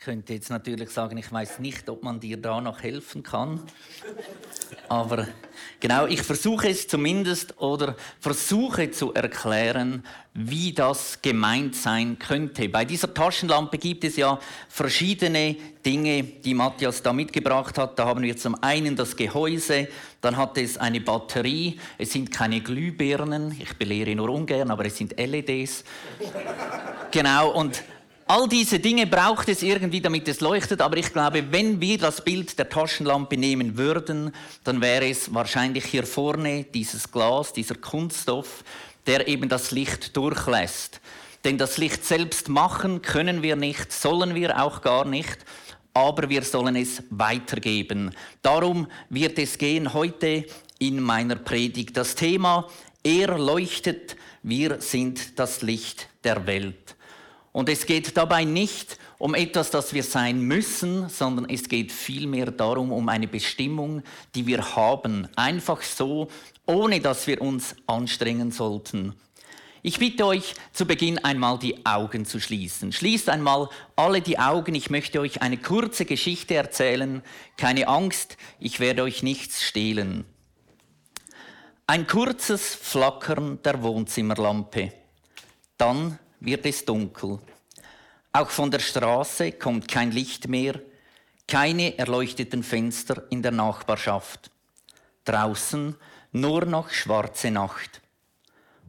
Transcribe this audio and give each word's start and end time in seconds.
Ich 0.00 0.06
könnte 0.06 0.32
jetzt 0.32 0.48
natürlich 0.48 0.88
sagen, 0.88 1.18
ich 1.18 1.30
weiß 1.30 1.58
nicht, 1.58 1.86
ob 1.90 2.02
man 2.02 2.20
dir 2.20 2.38
da 2.38 2.62
noch 2.62 2.82
helfen 2.82 3.22
kann. 3.22 3.60
Aber 4.88 5.28
genau, 5.78 6.06
ich 6.06 6.22
versuche 6.22 6.70
es 6.70 6.88
zumindest 6.88 7.60
oder 7.60 7.94
versuche 8.18 8.90
zu 8.92 9.12
erklären, 9.12 10.02
wie 10.32 10.72
das 10.72 11.20
gemeint 11.20 11.76
sein 11.76 12.18
könnte. 12.18 12.70
Bei 12.70 12.86
dieser 12.86 13.12
Taschenlampe 13.12 13.76
gibt 13.76 14.04
es 14.04 14.16
ja 14.16 14.40
verschiedene 14.70 15.56
Dinge, 15.84 16.22
die 16.22 16.54
Matthias 16.54 17.02
da 17.02 17.12
mitgebracht 17.12 17.76
hat. 17.76 17.98
Da 17.98 18.06
haben 18.06 18.22
wir 18.22 18.38
zum 18.38 18.56
einen 18.62 18.96
das 18.96 19.14
Gehäuse, 19.14 19.86
dann 20.22 20.38
hat 20.38 20.56
es 20.56 20.78
eine 20.78 21.02
Batterie, 21.02 21.78
es 21.98 22.12
sind 22.12 22.32
keine 22.32 22.62
Glühbirnen, 22.62 23.54
ich 23.60 23.76
belehre 23.76 24.16
nur 24.16 24.30
ungern, 24.30 24.70
aber 24.70 24.86
es 24.86 24.96
sind 24.96 25.18
LEDs. 25.18 25.84
genau, 27.10 27.50
und 27.50 27.82
All 28.30 28.46
diese 28.46 28.78
Dinge 28.78 29.08
braucht 29.08 29.48
es 29.48 29.60
irgendwie, 29.60 30.00
damit 30.00 30.28
es 30.28 30.38
leuchtet, 30.38 30.80
aber 30.82 30.96
ich 30.96 31.12
glaube, 31.12 31.50
wenn 31.50 31.80
wir 31.80 31.98
das 31.98 32.22
Bild 32.22 32.56
der 32.60 32.68
Taschenlampe 32.68 33.36
nehmen 33.36 33.76
würden, 33.76 34.32
dann 34.62 34.80
wäre 34.80 35.10
es 35.10 35.34
wahrscheinlich 35.34 35.86
hier 35.86 36.06
vorne 36.06 36.62
dieses 36.62 37.10
Glas, 37.10 37.52
dieser 37.52 37.74
Kunststoff, 37.74 38.62
der 39.08 39.26
eben 39.26 39.48
das 39.48 39.72
Licht 39.72 40.16
durchlässt. 40.16 41.00
Denn 41.42 41.58
das 41.58 41.76
Licht 41.76 42.04
selbst 42.04 42.48
machen 42.48 43.02
können 43.02 43.42
wir 43.42 43.56
nicht, 43.56 43.92
sollen 43.92 44.36
wir 44.36 44.62
auch 44.62 44.80
gar 44.80 45.06
nicht, 45.06 45.38
aber 45.92 46.28
wir 46.28 46.42
sollen 46.42 46.76
es 46.76 47.02
weitergeben. 47.10 48.14
Darum 48.42 48.86
wird 49.08 49.40
es 49.40 49.58
gehen 49.58 49.92
heute 49.92 50.46
in 50.78 51.02
meiner 51.02 51.34
Predigt. 51.34 51.96
Das 51.96 52.14
Thema, 52.14 52.68
er 53.02 53.36
leuchtet, 53.36 54.14
wir 54.44 54.80
sind 54.80 55.36
das 55.36 55.62
Licht 55.62 56.06
der 56.22 56.46
Welt. 56.46 56.94
Und 57.52 57.68
es 57.68 57.86
geht 57.86 58.16
dabei 58.16 58.44
nicht 58.44 58.98
um 59.18 59.34
etwas, 59.34 59.70
das 59.70 59.92
wir 59.92 60.04
sein 60.04 60.40
müssen, 60.40 61.08
sondern 61.08 61.48
es 61.48 61.68
geht 61.68 61.90
vielmehr 61.90 62.50
darum, 62.50 62.92
um 62.92 63.08
eine 63.08 63.26
Bestimmung, 63.26 64.02
die 64.34 64.46
wir 64.46 64.76
haben. 64.76 65.28
Einfach 65.34 65.82
so, 65.82 66.28
ohne 66.64 67.00
dass 67.00 67.26
wir 67.26 67.42
uns 67.42 67.74
anstrengen 67.86 68.52
sollten. 68.52 69.14
Ich 69.82 69.98
bitte 69.98 70.26
euch 70.26 70.54
zu 70.72 70.84
Beginn 70.84 71.18
einmal 71.18 71.58
die 71.58 71.86
Augen 71.86 72.26
zu 72.26 72.38
schließen. 72.38 72.92
Schließt 72.92 73.30
einmal 73.30 73.70
alle 73.96 74.20
die 74.20 74.38
Augen. 74.38 74.74
Ich 74.74 74.90
möchte 74.90 75.20
euch 75.20 75.40
eine 75.40 75.56
kurze 75.56 76.04
Geschichte 76.04 76.54
erzählen. 76.54 77.22
Keine 77.56 77.88
Angst, 77.88 78.36
ich 78.58 78.78
werde 78.78 79.02
euch 79.02 79.22
nichts 79.22 79.62
stehlen. 79.62 80.26
Ein 81.86 82.06
kurzes 82.06 82.74
Flackern 82.74 83.60
der 83.62 83.82
Wohnzimmerlampe. 83.82 84.92
Dann 85.78 86.18
wird 86.40 86.66
es 86.66 86.84
dunkel. 86.84 87.38
Auch 88.32 88.50
von 88.50 88.70
der 88.70 88.80
Straße 88.80 89.52
kommt 89.52 89.88
kein 89.88 90.10
Licht 90.10 90.48
mehr, 90.48 90.80
keine 91.46 91.98
erleuchteten 91.98 92.62
Fenster 92.62 93.24
in 93.30 93.42
der 93.42 93.52
Nachbarschaft. 93.52 94.50
Draußen 95.24 95.96
nur 96.32 96.64
noch 96.64 96.90
schwarze 96.90 97.50
Nacht. 97.50 98.00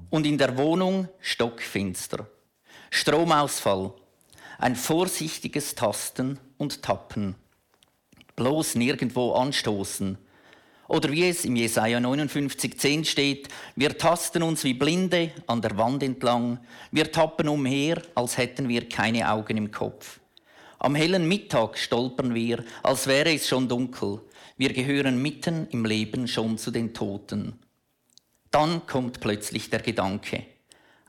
Und 0.10 0.26
in 0.26 0.38
der 0.38 0.58
Wohnung 0.58 1.08
stockfinster. 1.20 2.28
Stromausfall. 2.90 3.94
Ein 4.60 4.76
vorsichtiges 4.76 5.74
Tasten 5.76 6.40
und 6.58 6.84
Tappen. 6.84 7.36
Bloß 8.36 8.76
nirgendwo 8.76 9.34
anstoßen 9.34 10.18
oder 10.92 11.10
wie 11.10 11.30
es 11.30 11.46
im 11.46 11.56
Jesaja 11.56 12.00
59,10 12.00 13.06
steht, 13.06 13.48
wir 13.78 13.98
tasten 13.98 14.44
uns 14.44 14.66
wie 14.66 14.74
Blinde 14.74 15.32
an 15.48 15.62
der 15.62 15.78
Wand 15.78 16.04
entlang, 16.04 16.60
wir 16.92 17.10
tappen 17.10 17.48
umher, 17.48 18.02
als 18.14 18.38
hätten 18.38 18.68
wir 18.68 18.90
keine 18.90 19.32
Augen 19.32 19.56
im 19.56 19.72
Kopf. 19.72 20.20
Am 20.80 20.96
hellen 20.96 21.30
Mittag 21.30 21.78
stolpern 21.78 22.36
wir, 22.36 22.66
als 22.84 23.08
wäre 23.08 23.34
es 23.34 23.48
schon 23.48 23.70
dunkel. 23.70 24.20
Wir 24.58 24.74
gehören 24.74 25.22
mitten 25.22 25.68
im 25.70 25.86
Leben 25.86 26.28
schon 26.28 26.58
zu 26.58 26.72
den 26.72 26.94
Toten. 26.94 27.58
Dann 28.50 28.86
kommt 28.86 29.22
plötzlich 29.22 29.70
der 29.70 29.80
Gedanke. 29.80 30.44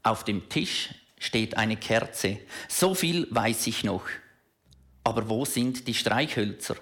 Auf 0.05 0.23
dem 0.23 0.49
Tisch 0.49 0.91
steht 1.19 1.57
eine 1.57 1.77
Kerze. 1.77 2.39
So 2.69 2.95
viel 2.95 3.27
weiß 3.31 3.67
ich 3.67 3.83
noch. 3.83 4.05
Aber 5.03 5.29
wo 5.29 5.45
sind 5.45 5.89
die 5.89 5.95
Streichhölzer? 5.95 6.77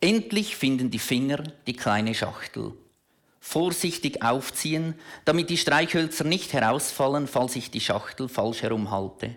Endlich 0.00 0.56
finden 0.56 0.90
die 0.90 0.98
Finger 0.98 1.42
die 1.66 1.74
kleine 1.74 2.14
Schachtel. 2.14 2.72
Vorsichtig 3.40 4.22
aufziehen, 4.22 4.94
damit 5.24 5.50
die 5.50 5.56
Streichhölzer 5.56 6.24
nicht 6.24 6.52
herausfallen, 6.52 7.26
falls 7.26 7.56
ich 7.56 7.70
die 7.70 7.80
Schachtel 7.80 8.28
falsch 8.28 8.62
herumhalte. 8.62 9.36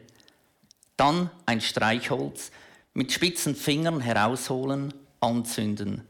Dann 0.98 1.32
ein 1.46 1.62
Streichholz 1.62 2.52
mit 2.94 3.12
spitzen 3.12 3.56
Fingern 3.56 4.02
herausholen, 4.02 4.94
anzünden. 5.20 6.04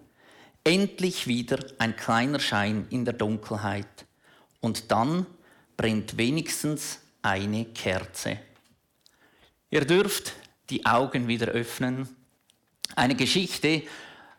Endlich 0.64 1.28
wieder 1.28 1.60
ein 1.78 1.96
kleiner 1.96 2.40
Schein 2.40 2.88
in 2.90 3.06
der 3.06 3.14
Dunkelheit. 3.14 4.06
Und 4.60 4.92
dann 4.92 5.26
brennt 5.78 6.18
wenigstens 6.18 7.00
eine 7.22 7.66
Kerze. 7.66 8.40
Ihr 9.70 9.86
dürft 9.86 10.34
die 10.70 10.86
Augen 10.86 11.28
wieder 11.28 11.48
öffnen. 11.48 12.10
Eine 12.96 13.16
Geschichte 13.16 13.84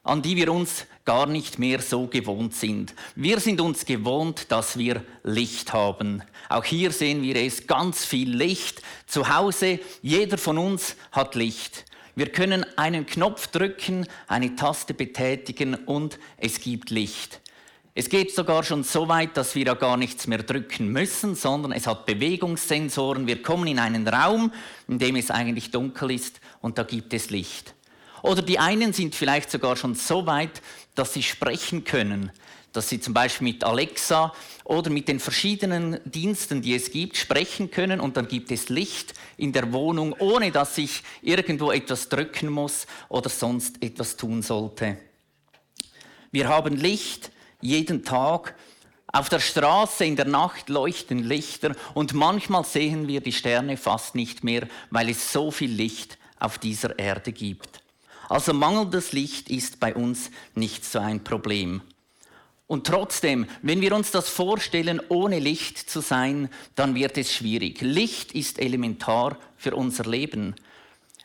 an 0.03 0.23
die 0.23 0.37
wir 0.37 0.53
uns 0.53 0.87
gar 1.05 1.27
nicht 1.27 1.59
mehr 1.59 1.81
so 1.81 2.07
gewohnt 2.07 2.55
sind. 2.55 2.95
Wir 3.15 3.41
sind 3.41 3.61
uns 3.61 3.85
gewohnt, 3.85 4.47
dass 4.51 4.77
wir 4.77 5.05
Licht 5.23 5.73
haben. 5.73 6.23
Auch 6.49 6.65
hier 6.65 6.93
sehen 6.93 7.23
wir 7.23 7.37
es, 7.37 7.67
ganz 7.67 8.05
viel 8.05 8.35
Licht. 8.35 8.83
Zu 9.07 9.35
Hause, 9.35 9.81
jeder 10.01 10.39
von 10.39 10.59
uns 10.59 10.97
hat 11.13 11.35
Licht. 11.35 11.85
Wir 12.15 12.31
können 12.31 12.67
einen 12.77 13.07
Knopf 13.07 13.47
drücken, 13.47 14.07
eine 14.27 14.55
Taste 14.55 14.93
betätigen 14.93 15.75
und 15.75 16.19
es 16.37 16.61
gibt 16.61 16.91
Licht. 16.91 17.41
Es 17.95 18.09
geht 18.09 18.35
sogar 18.35 18.65
schon 18.65 18.85
so 18.85 19.09
weit, 19.09 19.37
dass 19.37 19.55
wir 19.55 19.67
ja 19.67 19.75
gar 19.75 19.97
nichts 19.97 20.27
mehr 20.27 20.43
drücken 20.43 20.89
müssen, 20.89 21.35
sondern 21.35 21.73
es 21.73 21.87
hat 21.87 22.07
Bewegungssensoren. 22.07 23.27
Wir 23.27 23.43
kommen 23.43 23.67
in 23.67 23.79
einen 23.79 24.09
Raum, 24.09 24.53
in 24.89 24.99
dem 24.99 25.17
es 25.17 25.31
eigentlich 25.31 25.71
dunkel 25.71 26.11
ist 26.11 26.41
und 26.61 26.79
da 26.79 26.85
gibt 26.85 27.13
es 27.13 27.31
Licht. 27.31 27.75
Oder 28.23 28.43
die 28.43 28.59
einen 28.59 28.93
sind 28.93 29.15
vielleicht 29.15 29.51
sogar 29.51 29.77
schon 29.77 29.95
so 29.95 30.27
weit, 30.27 30.63
dass 30.95 31.13
sie 31.13 31.23
sprechen 31.23 31.85
können, 31.85 32.31
dass 32.73 32.89
sie 32.89 33.01
zum 33.01 33.15
Beispiel 33.15 33.49
mit 33.49 33.65
Alexa 33.65 34.33
oder 34.65 34.91
mit 34.91 35.09
den 35.09 35.21
verschiedenen 35.21 36.01
Diensten, 36.05 36.63
die 36.63 36.75
es 36.75 36.91
gibt, 36.91 37.17
sprechen 37.17 37.71
können 37.71 38.01
und 38.01 38.17
dann 38.17 38.29
gibt 38.29 38.51
es 38.51 38.69
Licht 38.69 39.15
in 39.37 39.53
der 39.53 39.73
Wohnung, 39.73 40.15
ohne 40.19 40.51
dass 40.51 40.79
ich 40.79 41.03
irgendwo 41.21 41.71
etwas 41.71 42.09
drücken 42.09 42.49
muss 42.49 42.87
oder 43.09 43.29
sonst 43.29 43.83
etwas 43.83 44.17
tun 44.17 44.43
sollte. 44.43 44.97
Wir 46.31 46.49
haben 46.49 46.77
Licht 46.77 47.31
jeden 47.61 48.05
Tag. 48.05 48.55
Auf 49.15 49.29
der 49.29 49.41
Straße 49.41 50.07
in 50.07 50.17
der 50.17 50.25
Nacht 50.25 50.71
leuchten 50.71 51.19
Lichter 51.19 51.77
und 51.93 52.15
manchmal 52.15 52.65
sehen 52.65 53.09
wir 53.09 53.21
die 53.21 53.33
Sterne 53.33 53.77
fast 53.77 54.15
nicht 54.15 54.43
mehr, 54.43 54.67
weil 54.91 55.11
es 55.11 55.33
so 55.33 55.51
viel 55.51 55.71
Licht 55.71 56.17
auf 56.39 56.57
dieser 56.57 56.99
Erde 56.99 57.33
gibt. 57.33 57.82
Also 58.33 58.55
mangelndes 58.55 59.13
Licht 59.13 59.51
ist 59.51 59.79
bei 59.79 59.95
uns 59.95 60.31
nicht 60.55 60.87
so 60.87 60.99
ein 61.01 61.23
Problem. 61.23 61.83
Und 62.67 62.87
trotzdem, 62.87 63.45
wenn 63.61 63.83
wir 63.83 63.95
uns 63.95 64.11
das 64.11 64.31
vorstellen, 64.31 65.03
ohne 65.11 65.39
Licht 65.39 65.77
zu 65.91 66.01
sein, 66.01 66.49
dann 66.75 66.95
wird 66.95 67.19
es 67.19 67.31
schwierig. 67.31 67.83
Licht 67.83 68.33
ist 68.33 68.59
elementar 68.59 69.37
für 69.59 69.77
unser 69.77 70.05
Leben. 70.05 70.55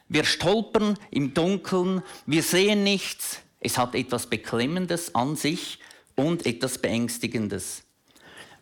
Wir 0.09 0.25
stolpern 0.25 0.99
im 1.09 1.33
Dunkeln, 1.33 2.03
wir 2.25 2.43
sehen 2.43 2.83
nichts. 2.83 3.39
Es 3.61 3.77
hat 3.77 3.95
etwas 3.95 4.27
Beklemmendes 4.27 5.15
an 5.15 5.37
sich 5.37 5.79
und 6.15 6.45
etwas 6.45 6.77
Beängstigendes. 6.77 7.83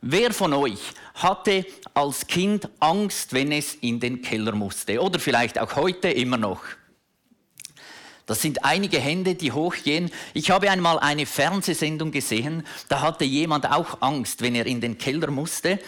Wer 0.02 0.32
von 0.36 0.54
euch 0.54 0.82
hatte 1.16 1.66
als 1.96 2.28
Kind 2.28 2.70
Angst, 2.80 3.34
wenn 3.34 3.52
es 3.52 3.74
in 3.74 4.00
den 4.00 4.22
Keller 4.22 4.54
musste? 4.54 5.02
Oder 5.02 5.18
vielleicht 5.18 5.58
auch 5.58 5.76
heute 5.76 6.10
immer 6.10 6.38
noch? 6.38 6.62
Das 8.26 8.42
sind 8.42 8.66
einige 8.66 9.00
Hände, 9.00 9.36
die 9.36 9.52
hochgehen. 9.52 10.10
Ich 10.34 10.50
habe 10.50 10.70
einmal 10.72 10.98
eine 11.00 11.26
Fernsehsendung 11.26 12.12
gesehen, 12.12 12.66
da 12.90 13.02
hatte 13.02 13.24
jemand 13.24 13.72
auch 13.72 14.02
Angst, 14.02 14.42
wenn 14.42 14.56
er 14.56 14.66
in 14.66 14.82
den 14.82 14.98
Keller 14.98 15.30
musste. 15.30 15.80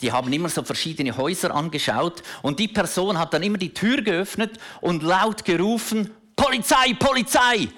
Die 0.00 0.10
haben 0.10 0.32
immer 0.32 0.48
so 0.48 0.64
verschiedene 0.64 1.16
Häuser 1.16 1.54
angeschaut 1.54 2.22
und 2.42 2.58
die 2.58 2.68
Person 2.68 3.18
hat 3.18 3.32
dann 3.32 3.44
immer 3.44 3.58
die 3.58 3.72
Tür 3.72 4.02
geöffnet 4.02 4.58
und 4.80 5.04
laut 5.04 5.44
gerufen, 5.44 6.10
Polizei, 6.34 6.94
Polizei! 6.98 7.68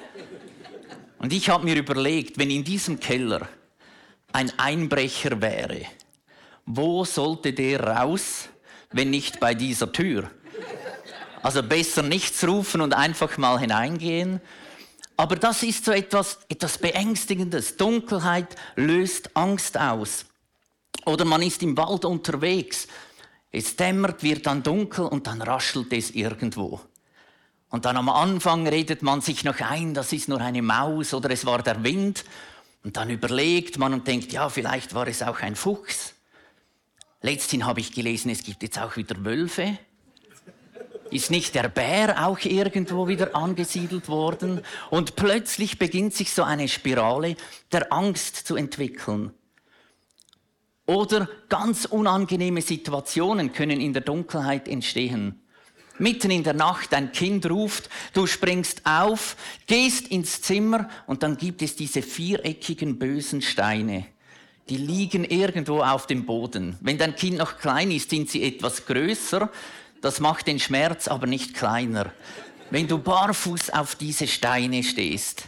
Und 1.18 1.32
ich 1.32 1.48
habe 1.48 1.64
mir 1.64 1.76
überlegt, 1.76 2.38
wenn 2.38 2.50
in 2.50 2.64
diesem 2.64 2.98
Keller 3.00 3.48
ein 4.32 4.52
Einbrecher 4.58 5.40
wäre, 5.40 5.82
wo 6.64 7.04
sollte 7.04 7.52
der 7.52 7.80
raus, 7.80 8.48
wenn 8.92 9.10
nicht 9.10 9.40
bei 9.40 9.54
dieser 9.54 9.92
Tür? 9.92 10.30
Also 11.46 11.62
besser 11.62 12.02
nichts 12.02 12.42
rufen 12.42 12.80
und 12.80 12.92
einfach 12.92 13.38
mal 13.38 13.60
hineingehen. 13.60 14.40
Aber 15.16 15.36
das 15.36 15.62
ist 15.62 15.84
so 15.84 15.92
etwas, 15.92 16.40
etwas 16.48 16.76
Beängstigendes. 16.78 17.76
Dunkelheit 17.76 18.56
löst 18.74 19.36
Angst 19.36 19.78
aus. 19.78 20.26
Oder 21.04 21.24
man 21.24 21.42
ist 21.42 21.62
im 21.62 21.76
Wald 21.76 22.04
unterwegs. 22.04 22.88
Es 23.52 23.76
dämmert, 23.76 24.24
wird 24.24 24.44
dann 24.46 24.64
dunkel 24.64 25.04
und 25.04 25.28
dann 25.28 25.40
raschelt 25.40 25.92
es 25.92 26.10
irgendwo. 26.10 26.80
Und 27.70 27.84
dann 27.84 27.96
am 27.96 28.08
Anfang 28.08 28.66
redet 28.66 29.02
man 29.02 29.20
sich 29.20 29.44
noch 29.44 29.60
ein, 29.60 29.94
das 29.94 30.12
ist 30.12 30.28
nur 30.28 30.40
eine 30.40 30.62
Maus 30.62 31.14
oder 31.14 31.30
es 31.30 31.46
war 31.46 31.62
der 31.62 31.84
Wind. 31.84 32.24
Und 32.82 32.96
dann 32.96 33.08
überlegt 33.08 33.78
man 33.78 33.94
und 33.94 34.08
denkt, 34.08 34.32
ja, 34.32 34.48
vielleicht 34.48 34.94
war 34.94 35.06
es 35.06 35.22
auch 35.22 35.38
ein 35.38 35.54
Fuchs. 35.54 36.14
Letzthin 37.22 37.66
habe 37.66 37.78
ich 37.78 37.92
gelesen, 37.92 38.32
es 38.32 38.42
gibt 38.42 38.64
jetzt 38.64 38.80
auch 38.80 38.96
wieder 38.96 39.24
Wölfe. 39.24 39.78
Ist 41.10 41.30
nicht 41.30 41.54
der 41.54 41.68
Bär 41.68 42.26
auch 42.26 42.40
irgendwo 42.40 43.08
wieder 43.08 43.34
angesiedelt 43.34 44.08
worden? 44.08 44.62
Und 44.90 45.16
plötzlich 45.16 45.78
beginnt 45.78 46.14
sich 46.14 46.32
so 46.32 46.42
eine 46.42 46.68
Spirale 46.68 47.36
der 47.72 47.92
Angst 47.92 48.36
zu 48.36 48.56
entwickeln. 48.56 49.32
Oder 50.86 51.28
ganz 51.48 51.84
unangenehme 51.84 52.62
Situationen 52.62 53.52
können 53.52 53.80
in 53.80 53.92
der 53.92 54.02
Dunkelheit 54.02 54.68
entstehen. 54.68 55.42
Mitten 55.98 56.30
in 56.30 56.44
der 56.44 56.54
Nacht 56.54 56.92
ein 56.92 57.12
Kind 57.12 57.48
ruft, 57.48 57.88
du 58.12 58.26
springst 58.26 58.82
auf, 58.84 59.36
gehst 59.66 60.08
ins 60.08 60.42
Zimmer 60.42 60.88
und 61.06 61.22
dann 61.22 61.36
gibt 61.38 61.62
es 61.62 61.74
diese 61.74 62.02
viereckigen 62.02 62.98
bösen 62.98 63.40
Steine. 63.40 64.06
Die 64.68 64.76
liegen 64.76 65.24
irgendwo 65.24 65.80
auf 65.80 66.06
dem 66.06 66.26
Boden. 66.26 66.76
Wenn 66.80 66.98
dein 66.98 67.16
Kind 67.16 67.38
noch 67.38 67.58
klein 67.58 67.90
ist, 67.90 68.10
sind 68.10 68.28
sie 68.28 68.42
etwas 68.42 68.84
größer. 68.84 69.50
Das 70.00 70.20
macht 70.20 70.46
den 70.46 70.58
Schmerz 70.58 71.08
aber 71.08 71.26
nicht 71.26 71.54
kleiner. 71.54 72.12
Wenn 72.70 72.88
du 72.88 72.98
barfuß 72.98 73.70
auf 73.70 73.94
diese 73.94 74.26
Steine 74.26 74.82
stehst. 74.82 75.44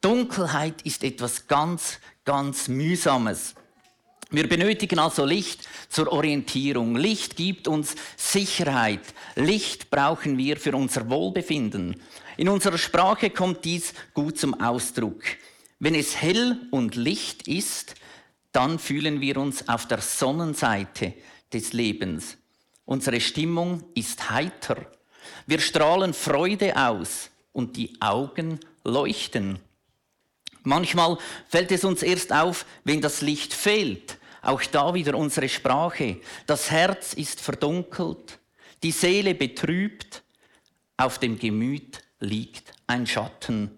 Dunkelheit 0.00 0.82
ist 0.82 1.04
etwas 1.04 1.46
ganz, 1.46 1.98
ganz 2.24 2.68
Mühsames. 2.68 3.54
Wir 4.30 4.48
benötigen 4.48 4.98
also 4.98 5.26
Licht 5.26 5.68
zur 5.90 6.10
Orientierung. 6.10 6.96
Licht 6.96 7.36
gibt 7.36 7.68
uns 7.68 7.94
Sicherheit. 8.16 9.02
Licht 9.36 9.90
brauchen 9.90 10.38
wir 10.38 10.56
für 10.56 10.74
unser 10.74 11.08
Wohlbefinden. 11.10 12.00
In 12.38 12.48
unserer 12.48 12.78
Sprache 12.78 13.28
kommt 13.28 13.64
dies 13.66 13.92
gut 14.14 14.38
zum 14.38 14.58
Ausdruck. 14.58 15.22
Wenn 15.78 15.94
es 15.94 16.16
hell 16.16 16.58
und 16.70 16.94
Licht 16.94 17.46
ist, 17.46 17.94
dann 18.52 18.78
fühlen 18.78 19.20
wir 19.20 19.36
uns 19.36 19.68
auf 19.68 19.86
der 19.86 20.00
Sonnenseite 20.00 21.12
des 21.52 21.74
Lebens. 21.74 22.38
Unsere 22.92 23.22
Stimmung 23.22 23.84
ist 23.94 24.28
heiter. 24.28 24.76
Wir 25.46 25.60
strahlen 25.60 26.12
Freude 26.12 26.76
aus 26.76 27.30
und 27.54 27.74
die 27.78 27.96
Augen 28.02 28.60
leuchten. 28.84 29.58
Manchmal 30.62 31.16
fällt 31.48 31.72
es 31.72 31.84
uns 31.84 32.02
erst 32.02 32.34
auf, 32.34 32.66
wenn 32.84 33.00
das 33.00 33.22
Licht 33.22 33.54
fehlt. 33.54 34.18
Auch 34.42 34.62
da 34.64 34.92
wieder 34.92 35.14
unsere 35.14 35.48
Sprache. 35.48 36.20
Das 36.46 36.70
Herz 36.70 37.14
ist 37.14 37.40
verdunkelt, 37.40 38.38
die 38.82 38.92
Seele 38.92 39.34
betrübt, 39.34 40.22
auf 40.98 41.18
dem 41.18 41.38
Gemüt 41.38 42.02
liegt 42.20 42.74
ein 42.86 43.06
Schatten. 43.06 43.70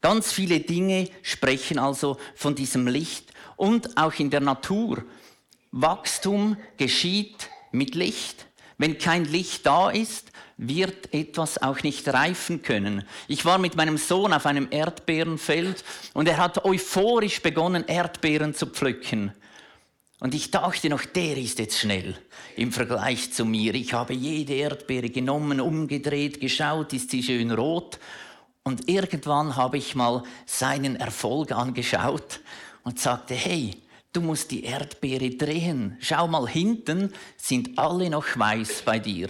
Ganz 0.00 0.32
viele 0.32 0.60
Dinge 0.60 1.10
sprechen 1.20 1.78
also 1.78 2.16
von 2.34 2.54
diesem 2.54 2.86
Licht 2.86 3.34
und 3.56 3.98
auch 3.98 4.14
in 4.14 4.30
der 4.30 4.40
Natur. 4.40 5.04
Wachstum 5.72 6.56
geschieht 6.78 7.50
mit 7.74 7.94
Licht. 7.94 8.46
Wenn 8.78 8.98
kein 8.98 9.24
Licht 9.24 9.66
da 9.66 9.90
ist, 9.90 10.32
wird 10.56 11.12
etwas 11.12 11.60
auch 11.62 11.82
nicht 11.82 12.08
reifen 12.08 12.62
können. 12.62 13.04
Ich 13.28 13.44
war 13.44 13.58
mit 13.58 13.76
meinem 13.76 13.98
Sohn 13.98 14.32
auf 14.32 14.46
einem 14.46 14.68
Erdbeerenfeld 14.70 15.84
und 16.12 16.28
er 16.28 16.38
hat 16.38 16.64
euphorisch 16.64 17.42
begonnen, 17.42 17.84
Erdbeeren 17.86 18.54
zu 18.54 18.66
pflücken. 18.66 19.32
Und 20.20 20.34
ich 20.34 20.50
dachte 20.50 20.88
noch, 20.88 21.04
der 21.04 21.36
ist 21.36 21.58
jetzt 21.58 21.78
schnell 21.78 22.16
im 22.56 22.72
Vergleich 22.72 23.32
zu 23.32 23.44
mir. 23.44 23.74
Ich 23.74 23.92
habe 23.92 24.14
jede 24.14 24.54
Erdbeere 24.54 25.10
genommen, 25.10 25.60
umgedreht, 25.60 26.40
geschaut, 26.40 26.92
ist 26.92 27.10
sie 27.10 27.22
schön 27.22 27.50
rot. 27.50 27.98
Und 28.62 28.88
irgendwann 28.88 29.56
habe 29.56 29.76
ich 29.76 29.94
mal 29.94 30.22
seinen 30.46 30.96
Erfolg 30.96 31.52
angeschaut 31.52 32.40
und 32.84 32.98
sagte, 32.98 33.34
hey, 33.34 33.72
du 34.14 34.22
musst 34.22 34.50
die 34.50 34.64
Erdbeere 34.64 35.30
drehen. 35.30 35.98
Schau 36.00 36.26
mal 36.26 36.48
hinten, 36.48 37.12
sind 37.36 37.78
alle 37.78 38.08
noch 38.08 38.38
weiß 38.38 38.82
bei 38.86 38.98
dir. 38.98 39.28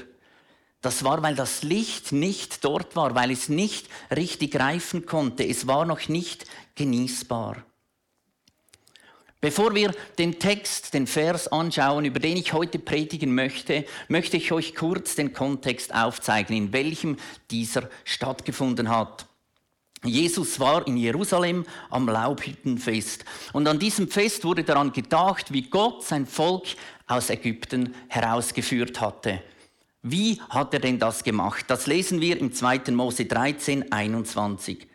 Das 0.81 1.03
war, 1.03 1.23
weil 1.23 1.35
das 1.35 1.63
Licht 1.63 2.13
nicht 2.13 2.63
dort 2.63 2.95
war, 2.95 3.15
weil 3.15 3.31
es 3.31 3.49
nicht 3.49 3.89
richtig 4.15 4.55
reifen 4.61 5.07
konnte. 5.07 5.45
Es 5.45 5.67
war 5.67 5.87
noch 5.87 6.09
nicht 6.09 6.45
genießbar. 6.75 7.65
Bevor 9.41 9.75
wir 9.75 9.95
den 10.19 10.39
Text, 10.39 10.95
den 10.95 11.07
Vers 11.07 11.49
anschauen, 11.49 12.05
über 12.05 12.21
den 12.21 12.37
ich 12.37 12.53
heute 12.53 12.79
predigen 12.79 13.35
möchte, 13.35 13.85
möchte 14.09 14.37
ich 14.37 14.53
euch 14.53 14.75
kurz 14.75 15.17
den 15.17 15.33
Kontext 15.33 15.95
aufzeigen, 15.95 16.57
in 16.57 16.73
welchem 16.73 17.19
dieser 17.51 17.89
stattgefunden 18.05 18.89
hat. 18.89 19.27
Jesus 20.05 20.61
war 20.61 20.87
in 20.87 20.97
Jerusalem 20.97 21.65
am 21.91 22.09
Laubhüttenfest. 22.09 23.25
Und 23.53 23.67
an 23.67 23.79
diesem 23.79 24.09
Fest 24.09 24.45
wurde 24.45 24.65
daran 24.65 24.93
gedacht, 24.93 25.53
wie 25.53 25.63
Gott 25.63 26.05
sein 26.05 26.27
Volk 26.27 26.65
aus 27.07 27.31
Ägypten 27.31 27.95
herausgeführt 28.09 29.01
hatte. 29.01 29.43
Wie 30.03 30.41
hat 30.51 30.75
er 30.75 30.81
denn 30.81 30.99
das 30.99 31.25
gemacht? 31.25 31.65
Das 31.69 31.87
lesen 31.87 32.21
wir 32.21 32.39
im 32.39 32.53
2. 32.53 32.93
Mose 32.93 33.25
13, 33.25 33.91
21. 33.91 34.87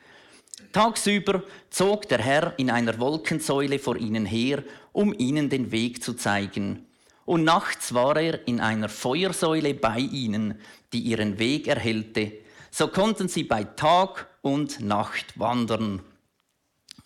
Tagsüber 0.71 1.41
zog 1.71 2.07
der 2.09 2.19
Herr 2.19 2.53
in 2.57 2.69
einer 2.69 3.00
Wolkensäule 3.00 3.79
vor 3.79 3.95
ihnen 3.95 4.27
her, 4.27 4.63
um 4.91 5.11
ihnen 5.17 5.50
den 5.50 5.71
Weg 5.71 6.03
zu 6.03 6.13
zeigen. 6.13 6.85
Und 7.25 7.44
nachts 7.44 7.94
war 7.94 8.17
er 8.17 8.47
in 8.47 8.59
einer 8.59 8.89
Feuersäule 8.89 9.73
bei 9.73 9.97
ihnen, 9.97 10.59
die 10.94 11.00
ihren 11.00 11.39
Weg 11.39 11.67
erhellte. 11.67 12.31
So 12.69 12.88
konnten 12.88 13.27
sie 13.27 13.44
bei 13.44 13.63
Tag 13.63 14.28
und 14.41 14.80
Nacht 14.81 15.39
wandern. 15.39 16.01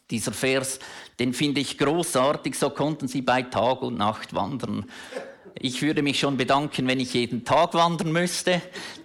Dieser 0.09 0.33
Vers, 0.33 0.79
den 1.19 1.33
finde 1.33 1.61
ich 1.61 1.77
großartig, 1.77 2.57
so 2.57 2.69
konnten 2.69 3.07
sie 3.07 3.21
bei 3.21 3.41
Tag 3.41 3.81
und 3.81 3.97
Nacht 3.97 4.33
wandern. 4.33 4.85
Ich 5.59 5.81
würde 5.81 6.01
mich 6.01 6.19
schon 6.19 6.37
bedanken, 6.37 6.87
wenn 6.87 6.99
ich 6.99 7.13
jeden 7.13 7.45
Tag 7.45 7.73
wandern 7.73 8.11
müsste. 8.11 8.61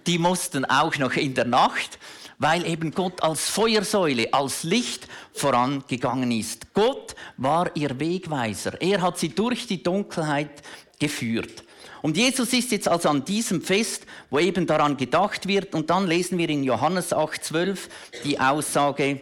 Die 0.07 0.17
mussten 0.17 0.65
auch 0.65 0.97
noch 0.97 1.13
in 1.13 1.33
der 1.33 1.45
Nacht 1.45 1.99
weil 2.39 2.65
eben 2.65 2.91
Gott 2.91 3.21
als 3.21 3.49
Feuersäule, 3.49 4.33
als 4.33 4.63
Licht 4.63 5.07
vorangegangen 5.33 6.31
ist. 6.31 6.73
Gott 6.73 7.13
war 7.37 7.69
ihr 7.75 7.99
Wegweiser. 7.99 8.81
Er 8.81 9.01
hat 9.01 9.19
sie 9.19 9.29
durch 9.29 9.67
die 9.67 9.83
Dunkelheit 9.83 10.63
geführt. 10.97 11.63
Und 12.01 12.17
Jesus 12.17 12.53
ist 12.53 12.71
jetzt 12.71 12.87
also 12.87 13.09
an 13.09 13.25
diesem 13.25 13.61
Fest, 13.61 14.05
wo 14.29 14.39
eben 14.39 14.65
daran 14.67 14.97
gedacht 14.97 15.47
wird. 15.47 15.75
Und 15.75 15.89
dann 15.89 16.07
lesen 16.07 16.37
wir 16.37 16.49
in 16.49 16.63
Johannes 16.63 17.13
8,12 17.13 17.77
die 18.23 18.39
Aussage, 18.39 19.21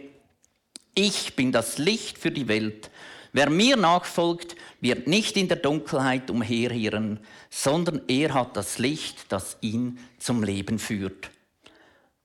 ich 0.94 1.36
bin 1.36 1.52
das 1.52 1.78
Licht 1.78 2.18
für 2.18 2.30
die 2.30 2.48
Welt. 2.48 2.90
Wer 3.32 3.50
mir 3.50 3.76
nachfolgt, 3.76 4.56
wird 4.80 5.06
nicht 5.06 5.36
in 5.36 5.48
der 5.48 5.58
Dunkelheit 5.58 6.30
umherirren, 6.30 7.20
sondern 7.50 8.00
er 8.08 8.34
hat 8.34 8.56
das 8.56 8.78
Licht, 8.78 9.26
das 9.28 9.58
ihn 9.60 9.98
zum 10.18 10.42
Leben 10.42 10.78
führt. 10.78 11.30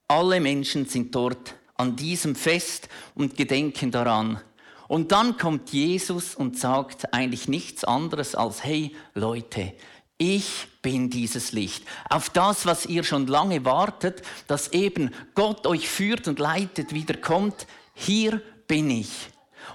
Alle 0.08 0.40
Menschen 0.40 0.86
sind 0.86 1.14
dort 1.14 1.56
an 1.76 1.96
diesem 1.96 2.36
Fest 2.36 2.88
und 3.16 3.36
gedenken 3.36 3.92
daran. 3.92 4.40
Und 4.88 5.12
dann 5.12 5.38
kommt 5.38 5.72
Jesus 5.72 6.36
und 6.36 6.58
sagt 6.58 7.14
eigentlich 7.14 7.48
nichts 7.48 7.84
anderes 7.84 8.36
als, 8.36 8.64
hey 8.64 8.96
Leute, 9.14 9.74
ich 10.24 10.68
bin 10.82 11.10
dieses 11.10 11.52
Licht. 11.52 11.84
Auf 12.10 12.30
das, 12.30 12.66
was 12.66 12.86
ihr 12.86 13.04
schon 13.04 13.28
lange 13.28 13.66
wartet, 13.66 14.22
dass 14.48 14.72
eben 14.72 15.12
Gott 15.36 15.68
euch 15.68 15.90
führt 15.90 16.28
und 16.30 16.40
leitet, 16.40 16.94
wieder 16.94 17.18
kommt, 17.18 17.68
hier 17.94 18.42
bin 18.68 18.90
ich. 18.90 19.10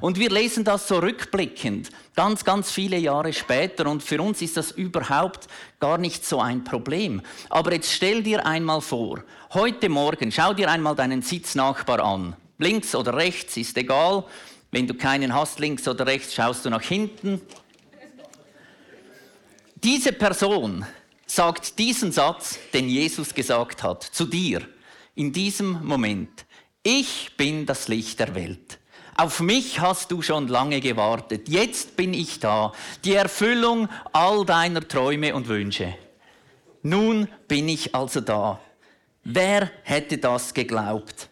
Und 0.01 0.19
wir 0.19 0.31
lesen 0.31 0.65
das 0.65 0.89
so 0.89 0.99
rückblickend, 0.99 1.91
ganz, 2.15 2.45
ganz 2.45 2.71
viele 2.71 2.97
Jahre 2.97 3.33
später. 3.33 3.87
Und 3.87 4.03
für 4.03 4.23
uns 4.23 4.41
ist 4.41 4.57
das 4.57 4.71
überhaupt 4.71 5.49
gar 5.81 5.99
nicht 5.99 6.25
so 6.25 6.41
ein 6.41 6.65
Problem. 6.65 7.21
Aber 7.51 7.73
jetzt 7.73 7.93
stell 7.93 8.23
dir 8.23 8.47
einmal 8.47 8.81
vor, 8.81 9.23
heute 9.53 9.89
Morgen, 9.89 10.33
schau 10.33 10.55
dir 10.55 10.71
einmal 10.71 10.95
deinen 10.95 11.23
Sitznachbar 11.23 12.01
an. 12.01 12.37
Links 12.59 12.95
oder 12.95 13.15
rechts 13.15 13.57
ist 13.57 13.77
egal. 13.77 14.25
Wenn 14.71 14.87
du 14.87 14.95
keinen 14.95 15.35
hast, 15.35 15.59
links 15.59 15.87
oder 15.89 16.07
rechts, 16.07 16.35
schaust 16.35 16.65
du 16.65 16.71
nach 16.71 16.83
hinten. 16.83 17.41
Diese 19.85 20.13
Person 20.13 20.85
sagt 21.27 21.79
diesen 21.79 22.11
Satz, 22.11 22.59
den 22.73 22.89
Jesus 22.89 23.33
gesagt 23.33 23.85
hat, 23.85 24.03
zu 24.03 24.25
dir, 24.25 24.67
in 25.15 25.33
diesem 25.33 25.85
Moment. 25.85 26.47
Ich 26.83 27.37
bin 27.37 27.65
das 27.65 27.87
Licht 27.87 28.19
der 28.19 28.35
Welt. 28.35 28.81
Auf 29.15 29.39
mich 29.39 29.79
hast 29.79 30.11
du 30.11 30.21
schon 30.21 30.49
lange 30.49 30.81
gewartet. 30.81 31.49
Jetzt 31.49 31.97
bin 31.97 32.13
ich 32.13 32.41
da. 32.41 32.73
Die 33.05 33.15
Erfüllung 33.15 33.89
all 34.13 34.45
deiner 34.45 34.87
Träume 34.87 35.33
und 35.35 35.47
Wünsche. 35.47 35.95
Nun 36.83 37.29
bin 37.47 37.69
ich 37.69 37.95
also 37.95 38.21
da. 38.21 38.61
Wer 39.23 39.71
hätte 39.85 40.19
das 40.19 40.55
geglaubt? 40.55 41.29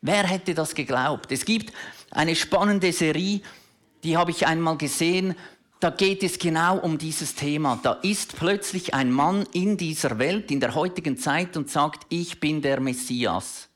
Wer 0.00 0.26
hätte 0.26 0.54
das 0.54 0.74
geglaubt? 0.74 1.30
Es 1.30 1.44
gibt 1.44 1.74
eine 2.10 2.34
spannende 2.34 2.92
Serie, 2.92 3.42
die 4.02 4.16
habe 4.16 4.30
ich 4.30 4.46
einmal 4.46 4.78
gesehen. 4.78 5.34
Da 5.80 5.88
geht 5.88 6.22
es 6.22 6.38
genau 6.38 6.78
um 6.78 6.98
dieses 6.98 7.34
Thema. 7.34 7.80
Da 7.82 7.94
ist 7.94 8.36
plötzlich 8.36 8.92
ein 8.92 9.10
Mann 9.10 9.46
in 9.52 9.78
dieser 9.78 10.18
Welt, 10.18 10.50
in 10.50 10.60
der 10.60 10.74
heutigen 10.74 11.16
Zeit 11.16 11.56
und 11.56 11.70
sagt, 11.70 12.06
ich 12.10 12.38
bin 12.38 12.60
der 12.60 12.80
Messias. 12.80 13.68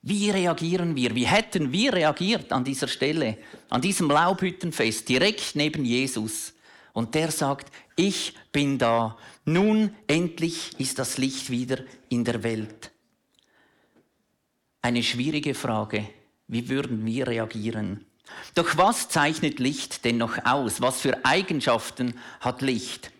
Wie 0.00 0.30
reagieren 0.30 0.96
wir? 0.96 1.14
Wie 1.14 1.26
hätten 1.26 1.72
wir 1.72 1.92
reagiert 1.92 2.52
an 2.52 2.64
dieser 2.64 2.88
Stelle, 2.88 3.36
an 3.68 3.82
diesem 3.82 4.08
Laubhüttenfest, 4.08 5.06
direkt 5.08 5.54
neben 5.56 5.84
Jesus? 5.84 6.54
Und 6.94 7.14
der 7.14 7.30
sagt, 7.30 7.70
ich 7.94 8.32
bin 8.50 8.78
da. 8.78 9.18
Nun 9.44 9.94
endlich 10.06 10.78
ist 10.80 10.98
das 10.98 11.18
Licht 11.18 11.50
wieder 11.50 11.78
in 12.08 12.24
der 12.24 12.42
Welt. 12.42 12.90
Eine 14.80 15.02
schwierige 15.02 15.54
Frage. 15.54 16.08
Wie 16.46 16.68
würden 16.70 17.04
wir 17.04 17.26
reagieren? 17.26 18.07
Doch 18.54 18.76
was 18.76 19.08
zeichnet 19.08 19.58
Licht 19.58 20.04
denn 20.04 20.18
noch 20.18 20.44
aus? 20.44 20.80
Was 20.80 21.00
für 21.00 21.24
Eigenschaften 21.24 22.14
hat 22.40 22.62
Licht? 22.62 23.10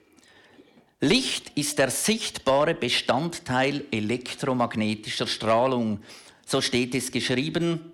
Licht 1.00 1.52
ist 1.56 1.78
der 1.78 1.90
sichtbare 1.90 2.74
Bestandteil 2.74 3.84
elektromagnetischer 3.90 5.28
Strahlung. 5.28 6.00
So 6.44 6.60
steht 6.60 6.94
es 6.94 7.12
geschrieben 7.12 7.92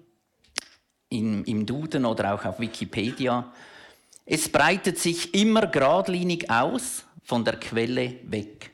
im, 1.10 1.44
im 1.44 1.66
Duden 1.66 2.06
oder 2.06 2.34
auch 2.34 2.44
auf 2.44 2.60
Wikipedia. 2.60 3.52
Es 4.24 4.48
breitet 4.48 4.98
sich 4.98 5.34
immer 5.34 5.66
geradlinig 5.66 6.48
aus, 6.50 7.04
von 7.24 7.44
der 7.44 7.56
Quelle 7.58 8.16
weg. 8.24 8.70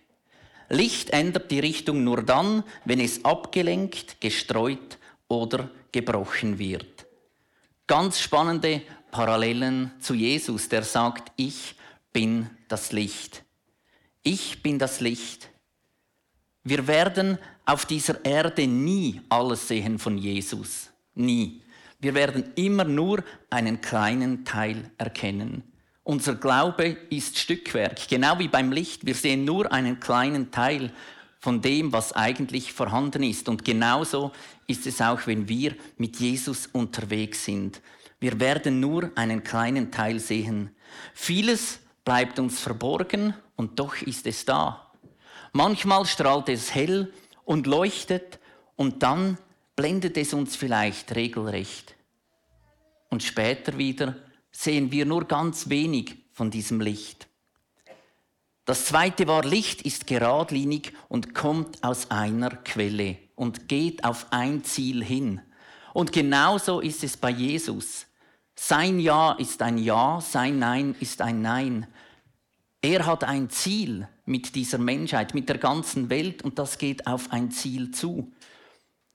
Licht 0.68 1.10
ändert 1.10 1.50
die 1.50 1.60
Richtung 1.60 2.04
nur 2.04 2.22
dann, 2.22 2.62
wenn 2.84 3.00
es 3.00 3.24
abgelenkt, 3.24 4.20
gestreut 4.20 4.98
oder 5.28 5.70
gebrochen 5.90 6.58
wird. 6.58 6.99
Ganz 7.90 8.20
spannende 8.20 8.82
Parallelen 9.10 9.90
zu 9.98 10.14
Jesus, 10.14 10.68
der 10.68 10.84
sagt, 10.84 11.32
ich 11.34 11.74
bin 12.12 12.48
das 12.68 12.92
Licht. 12.92 13.42
Ich 14.22 14.62
bin 14.62 14.78
das 14.78 15.00
Licht. 15.00 15.50
Wir 16.62 16.86
werden 16.86 17.36
auf 17.66 17.86
dieser 17.86 18.24
Erde 18.24 18.68
nie 18.68 19.20
alles 19.28 19.66
sehen 19.66 19.98
von 19.98 20.18
Jesus. 20.18 20.92
Nie. 21.16 21.62
Wir 21.98 22.14
werden 22.14 22.52
immer 22.54 22.84
nur 22.84 23.24
einen 23.50 23.80
kleinen 23.80 24.44
Teil 24.44 24.92
erkennen. 24.96 25.64
Unser 26.04 26.36
Glaube 26.36 26.96
ist 27.10 27.40
Stückwerk, 27.40 28.06
genau 28.06 28.38
wie 28.38 28.46
beim 28.46 28.70
Licht. 28.70 29.04
Wir 29.04 29.16
sehen 29.16 29.44
nur 29.44 29.72
einen 29.72 29.98
kleinen 29.98 30.52
Teil 30.52 30.92
von 31.40 31.62
dem, 31.62 31.92
was 31.92 32.12
eigentlich 32.12 32.72
vorhanden 32.72 33.22
ist. 33.22 33.48
Und 33.48 33.64
genauso 33.64 34.30
ist 34.66 34.86
es 34.86 35.00
auch, 35.00 35.26
wenn 35.26 35.48
wir 35.48 35.74
mit 35.96 36.16
Jesus 36.16 36.66
unterwegs 36.66 37.44
sind. 37.44 37.80
Wir 38.20 38.38
werden 38.38 38.78
nur 38.78 39.10
einen 39.16 39.42
kleinen 39.42 39.90
Teil 39.90 40.20
sehen. 40.20 40.70
Vieles 41.14 41.80
bleibt 42.04 42.38
uns 42.38 42.60
verborgen 42.60 43.34
und 43.56 43.78
doch 43.78 43.96
ist 44.02 44.26
es 44.26 44.44
da. 44.44 44.92
Manchmal 45.52 46.04
strahlt 46.04 46.50
es 46.50 46.74
hell 46.74 47.12
und 47.44 47.66
leuchtet 47.66 48.38
und 48.76 49.02
dann 49.02 49.38
blendet 49.74 50.18
es 50.18 50.34
uns 50.34 50.56
vielleicht 50.56 51.16
regelrecht. 51.16 51.96
Und 53.08 53.22
später 53.22 53.78
wieder 53.78 54.14
sehen 54.52 54.92
wir 54.92 55.06
nur 55.06 55.24
ganz 55.24 55.70
wenig 55.70 56.16
von 56.32 56.50
diesem 56.50 56.80
Licht. 56.80 57.29
Das 58.70 58.84
zweite 58.84 59.26
war, 59.26 59.42
Licht 59.42 59.82
ist 59.82 60.06
geradlinig 60.06 60.92
und 61.08 61.34
kommt 61.34 61.82
aus 61.82 62.08
einer 62.12 62.50
Quelle 62.50 63.16
und 63.34 63.66
geht 63.66 64.04
auf 64.04 64.28
ein 64.30 64.62
Ziel 64.62 65.02
hin. 65.02 65.40
Und 65.92 66.12
genauso 66.12 66.78
ist 66.78 67.02
es 67.02 67.16
bei 67.16 67.30
Jesus. 67.30 68.06
Sein 68.54 69.00
Ja 69.00 69.32
ist 69.32 69.60
ein 69.60 69.76
Ja, 69.76 70.20
sein 70.20 70.60
Nein 70.60 70.94
ist 71.00 71.20
ein 71.20 71.42
Nein. 71.42 71.88
Er 72.80 73.06
hat 73.06 73.24
ein 73.24 73.50
Ziel 73.50 74.06
mit 74.24 74.54
dieser 74.54 74.78
Menschheit, 74.78 75.34
mit 75.34 75.48
der 75.48 75.58
ganzen 75.58 76.08
Welt 76.08 76.42
und 76.42 76.60
das 76.60 76.78
geht 76.78 77.08
auf 77.08 77.32
ein 77.32 77.50
Ziel 77.50 77.90
zu. 77.90 78.32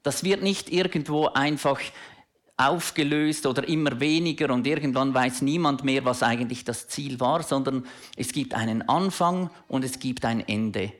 Das 0.04 0.26
wird 0.26 0.44
nicht 0.44 0.70
irgendwo 0.70 1.28
einfach 1.28 1.80
aufgelöst 2.58 3.46
oder 3.46 3.68
immer 3.68 4.00
weniger 4.00 4.54
und 4.54 4.66
irgendwann 4.66 5.14
weiß 5.14 5.42
niemand 5.42 5.84
mehr, 5.84 6.06
was 6.06 6.24
eigentlich 6.24 6.64
das 6.64 6.88
Ziel 6.88 7.20
war, 7.20 7.44
sondern 7.44 7.86
es 8.16 8.32
gibt 8.32 8.54
einen 8.54 8.88
Anfang 8.88 9.50
und 9.68 9.84
es 9.84 10.00
gibt 10.00 10.24
ein 10.24 10.40
Ende. 10.48 10.94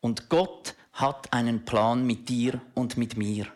Und 0.00 0.28
Gott 0.28 0.74
hat 0.92 1.32
einen 1.32 1.64
Plan 1.64 2.06
mit 2.06 2.28
dir 2.28 2.60
und 2.74 2.96
mit 2.96 3.16
mir. 3.16 3.46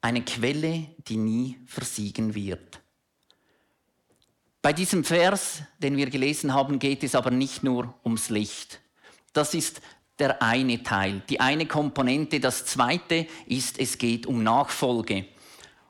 Eine 0.00 0.22
Quelle, 0.22 0.86
die 1.08 1.16
nie 1.16 1.58
versiegen 1.66 2.34
wird. 2.34 2.80
Bei 4.60 4.72
diesem 4.72 5.02
Vers, 5.02 5.62
den 5.78 5.96
wir 5.96 6.08
gelesen 6.08 6.54
haben, 6.54 6.78
geht 6.78 7.02
es 7.02 7.14
aber 7.14 7.30
nicht 7.30 7.64
nur 7.64 7.94
ums 8.04 8.30
Licht. 8.30 8.80
Das 9.32 9.54
ist 9.54 9.80
der 10.18 10.42
eine 10.42 10.82
Teil, 10.82 11.22
die 11.28 11.40
eine 11.40 11.66
Komponente. 11.66 12.40
Das 12.40 12.64
zweite 12.64 13.26
ist, 13.46 13.78
es 13.78 13.98
geht 13.98 14.26
um 14.26 14.42
Nachfolge. 14.42 15.26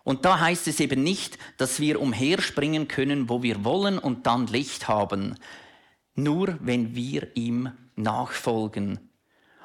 Und 0.04 0.24
da 0.24 0.40
heißt 0.40 0.66
es 0.68 0.80
eben 0.80 1.02
nicht, 1.02 1.38
dass 1.58 1.80
wir 1.80 2.00
umherspringen 2.00 2.88
können, 2.88 3.28
wo 3.28 3.42
wir 3.42 3.64
wollen 3.64 3.98
und 3.98 4.26
dann 4.26 4.46
Licht 4.46 4.88
haben. 4.88 5.36
Nur 6.14 6.58
wenn 6.60 6.94
wir 6.94 7.36
ihm 7.36 7.72
nachfolgen. 7.96 8.98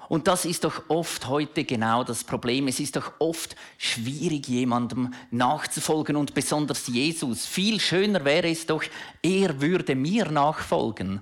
Und 0.09 0.27
das 0.27 0.45
ist 0.45 0.63
doch 0.63 0.89
oft 0.89 1.27
heute 1.27 1.65
genau 1.65 2.03
das 2.03 2.23
Problem. 2.23 2.67
Es 2.67 2.79
ist 2.79 2.95
doch 2.95 3.13
oft 3.19 3.55
schwierig, 3.77 4.47
jemandem 4.47 5.13
nachzufolgen 5.31 6.15
und 6.15 6.33
besonders 6.33 6.87
Jesus. 6.87 7.45
Viel 7.45 7.79
schöner 7.79 8.23
wäre 8.23 8.49
es 8.49 8.65
doch, 8.65 8.83
er 9.21 9.59
würde 9.59 9.95
mir 9.95 10.31
nachfolgen. 10.31 11.21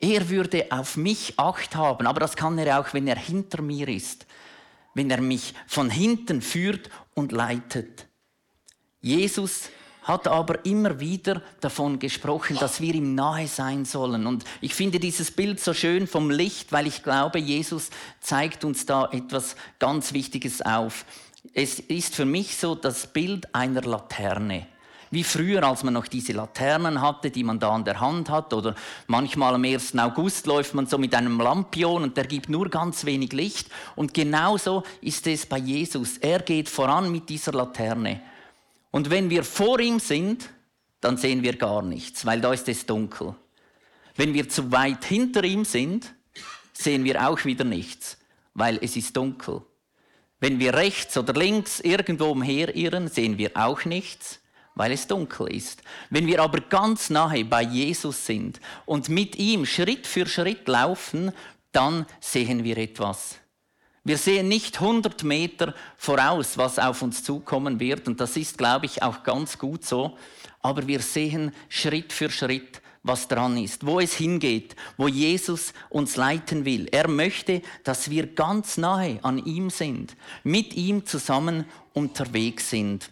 Er 0.00 0.28
würde 0.28 0.66
auf 0.70 0.96
mich 0.96 1.34
Acht 1.38 1.76
haben, 1.76 2.06
aber 2.06 2.20
das 2.20 2.36
kann 2.36 2.58
er 2.58 2.80
auch, 2.80 2.92
wenn 2.92 3.06
er 3.06 3.16
hinter 3.16 3.62
mir 3.62 3.88
ist, 3.88 4.26
wenn 4.94 5.10
er 5.10 5.20
mich 5.20 5.54
von 5.66 5.90
hinten 5.90 6.42
führt 6.42 6.90
und 7.14 7.32
leitet. 7.32 8.06
Jesus 9.00 9.70
hat 10.04 10.28
aber 10.28 10.64
immer 10.66 11.00
wieder 11.00 11.42
davon 11.60 11.98
gesprochen, 11.98 12.58
dass 12.58 12.80
wir 12.80 12.94
ihm 12.94 13.14
nahe 13.14 13.48
sein 13.48 13.86
sollen. 13.86 14.26
Und 14.26 14.44
ich 14.60 14.74
finde 14.74 15.00
dieses 15.00 15.30
Bild 15.30 15.60
so 15.60 15.72
schön 15.72 16.06
vom 16.06 16.30
Licht, 16.30 16.72
weil 16.72 16.86
ich 16.86 17.02
glaube, 17.02 17.38
Jesus 17.38 17.88
zeigt 18.20 18.64
uns 18.64 18.84
da 18.84 19.08
etwas 19.10 19.56
ganz 19.78 20.12
Wichtiges 20.12 20.60
auf. 20.60 21.06
Es 21.54 21.78
ist 21.78 22.14
für 22.14 22.26
mich 22.26 22.56
so 22.56 22.74
das 22.74 23.06
Bild 23.12 23.54
einer 23.54 23.82
Laterne. 23.82 24.66
Wie 25.14 25.22
früher, 25.22 25.62
als 25.62 25.84
man 25.84 25.94
noch 25.94 26.08
diese 26.08 26.32
Laternen 26.32 27.00
hatte, 27.00 27.30
die 27.30 27.44
man 27.44 27.60
da 27.60 27.70
an 27.70 27.84
der 27.84 28.00
Hand 28.00 28.30
hat, 28.30 28.52
oder 28.52 28.74
manchmal 29.06 29.54
am 29.54 29.62
1. 29.62 29.96
August 29.96 30.46
läuft 30.46 30.74
man 30.74 30.86
so 30.86 30.98
mit 30.98 31.14
einem 31.14 31.38
Lampion 31.38 32.02
und 32.02 32.16
der 32.16 32.26
gibt 32.26 32.48
nur 32.48 32.68
ganz 32.68 33.04
wenig 33.04 33.32
Licht. 33.32 33.68
Und 33.94 34.12
genauso 34.12 34.82
ist 35.00 35.28
es 35.28 35.46
bei 35.46 35.58
Jesus. 35.58 36.18
Er 36.18 36.40
geht 36.40 36.68
voran 36.68 37.12
mit 37.12 37.28
dieser 37.28 37.52
Laterne. 37.52 38.22
Und 38.90 39.08
wenn 39.08 39.30
wir 39.30 39.44
vor 39.44 39.78
ihm 39.78 40.00
sind, 40.00 40.50
dann 41.00 41.16
sehen 41.16 41.44
wir 41.44 41.56
gar 41.56 41.82
nichts, 41.82 42.26
weil 42.26 42.40
da 42.40 42.52
ist 42.52 42.68
es 42.68 42.84
dunkel. 42.84 43.36
Wenn 44.16 44.34
wir 44.34 44.48
zu 44.48 44.72
weit 44.72 45.04
hinter 45.04 45.44
ihm 45.44 45.64
sind, 45.64 46.12
sehen 46.72 47.04
wir 47.04 47.28
auch 47.28 47.44
wieder 47.44 47.64
nichts, 47.64 48.18
weil 48.52 48.80
es 48.82 48.96
ist 48.96 49.16
dunkel. 49.16 49.62
Wenn 50.40 50.58
wir 50.58 50.74
rechts 50.74 51.16
oder 51.16 51.34
links 51.34 51.78
irgendwo 51.78 52.32
umherirren, 52.32 53.06
sehen 53.06 53.38
wir 53.38 53.52
auch 53.54 53.84
nichts, 53.84 54.40
weil 54.74 54.92
es 54.92 55.06
dunkel 55.06 55.52
ist. 55.54 55.82
Wenn 56.10 56.26
wir 56.26 56.42
aber 56.42 56.60
ganz 56.60 57.10
nahe 57.10 57.44
bei 57.44 57.62
Jesus 57.62 58.26
sind 58.26 58.60
und 58.86 59.08
mit 59.08 59.36
ihm 59.36 59.66
Schritt 59.66 60.06
für 60.06 60.26
Schritt 60.26 60.66
laufen, 60.68 61.32
dann 61.72 62.06
sehen 62.20 62.64
wir 62.64 62.78
etwas. 62.78 63.36
Wir 64.06 64.18
sehen 64.18 64.48
nicht 64.48 64.80
100 64.80 65.22
Meter 65.22 65.74
voraus, 65.96 66.58
was 66.58 66.78
auf 66.78 67.00
uns 67.00 67.24
zukommen 67.24 67.80
wird. 67.80 68.06
Und 68.06 68.20
das 68.20 68.36
ist, 68.36 68.58
glaube 68.58 68.84
ich, 68.84 69.02
auch 69.02 69.22
ganz 69.22 69.58
gut 69.58 69.84
so. 69.84 70.18
Aber 70.60 70.86
wir 70.86 71.00
sehen 71.00 71.52
Schritt 71.70 72.12
für 72.12 72.30
Schritt, 72.30 72.82
was 73.02 73.28
dran 73.28 73.56
ist, 73.56 73.86
wo 73.86 74.00
es 74.00 74.14
hingeht, 74.14 74.76
wo 74.98 75.08
Jesus 75.08 75.72
uns 75.88 76.16
leiten 76.16 76.66
will. 76.66 76.86
Er 76.90 77.08
möchte, 77.08 77.62
dass 77.82 78.10
wir 78.10 78.26
ganz 78.26 78.76
nahe 78.76 79.18
an 79.22 79.38
ihm 79.38 79.70
sind, 79.70 80.16
mit 80.42 80.74
ihm 80.74 81.06
zusammen 81.06 81.64
unterwegs 81.94 82.68
sind. 82.68 83.10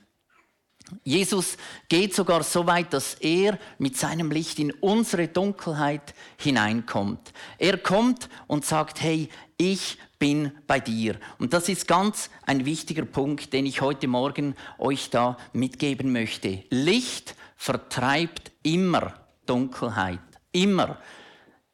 Jesus 1.04 1.56
geht 1.88 2.14
sogar 2.14 2.42
so 2.42 2.66
weit, 2.66 2.92
dass 2.92 3.14
er 3.14 3.58
mit 3.78 3.96
seinem 3.96 4.30
Licht 4.30 4.58
in 4.58 4.72
unsere 4.72 5.28
Dunkelheit 5.28 6.14
hineinkommt. 6.38 7.32
Er 7.58 7.78
kommt 7.78 8.28
und 8.46 8.64
sagt, 8.64 9.02
hey, 9.02 9.28
ich 9.56 9.98
bin 10.18 10.52
bei 10.66 10.80
dir. 10.80 11.16
Und 11.38 11.52
das 11.52 11.68
ist 11.68 11.88
ganz 11.88 12.30
ein 12.46 12.64
wichtiger 12.64 13.04
Punkt, 13.04 13.52
den 13.52 13.66
ich 13.66 13.80
heute 13.80 14.06
Morgen 14.06 14.54
euch 14.78 15.10
da 15.10 15.36
mitgeben 15.52 16.12
möchte. 16.12 16.64
Licht 16.70 17.34
vertreibt 17.56 18.52
immer 18.62 19.14
Dunkelheit. 19.46 20.20
Immer. 20.52 20.98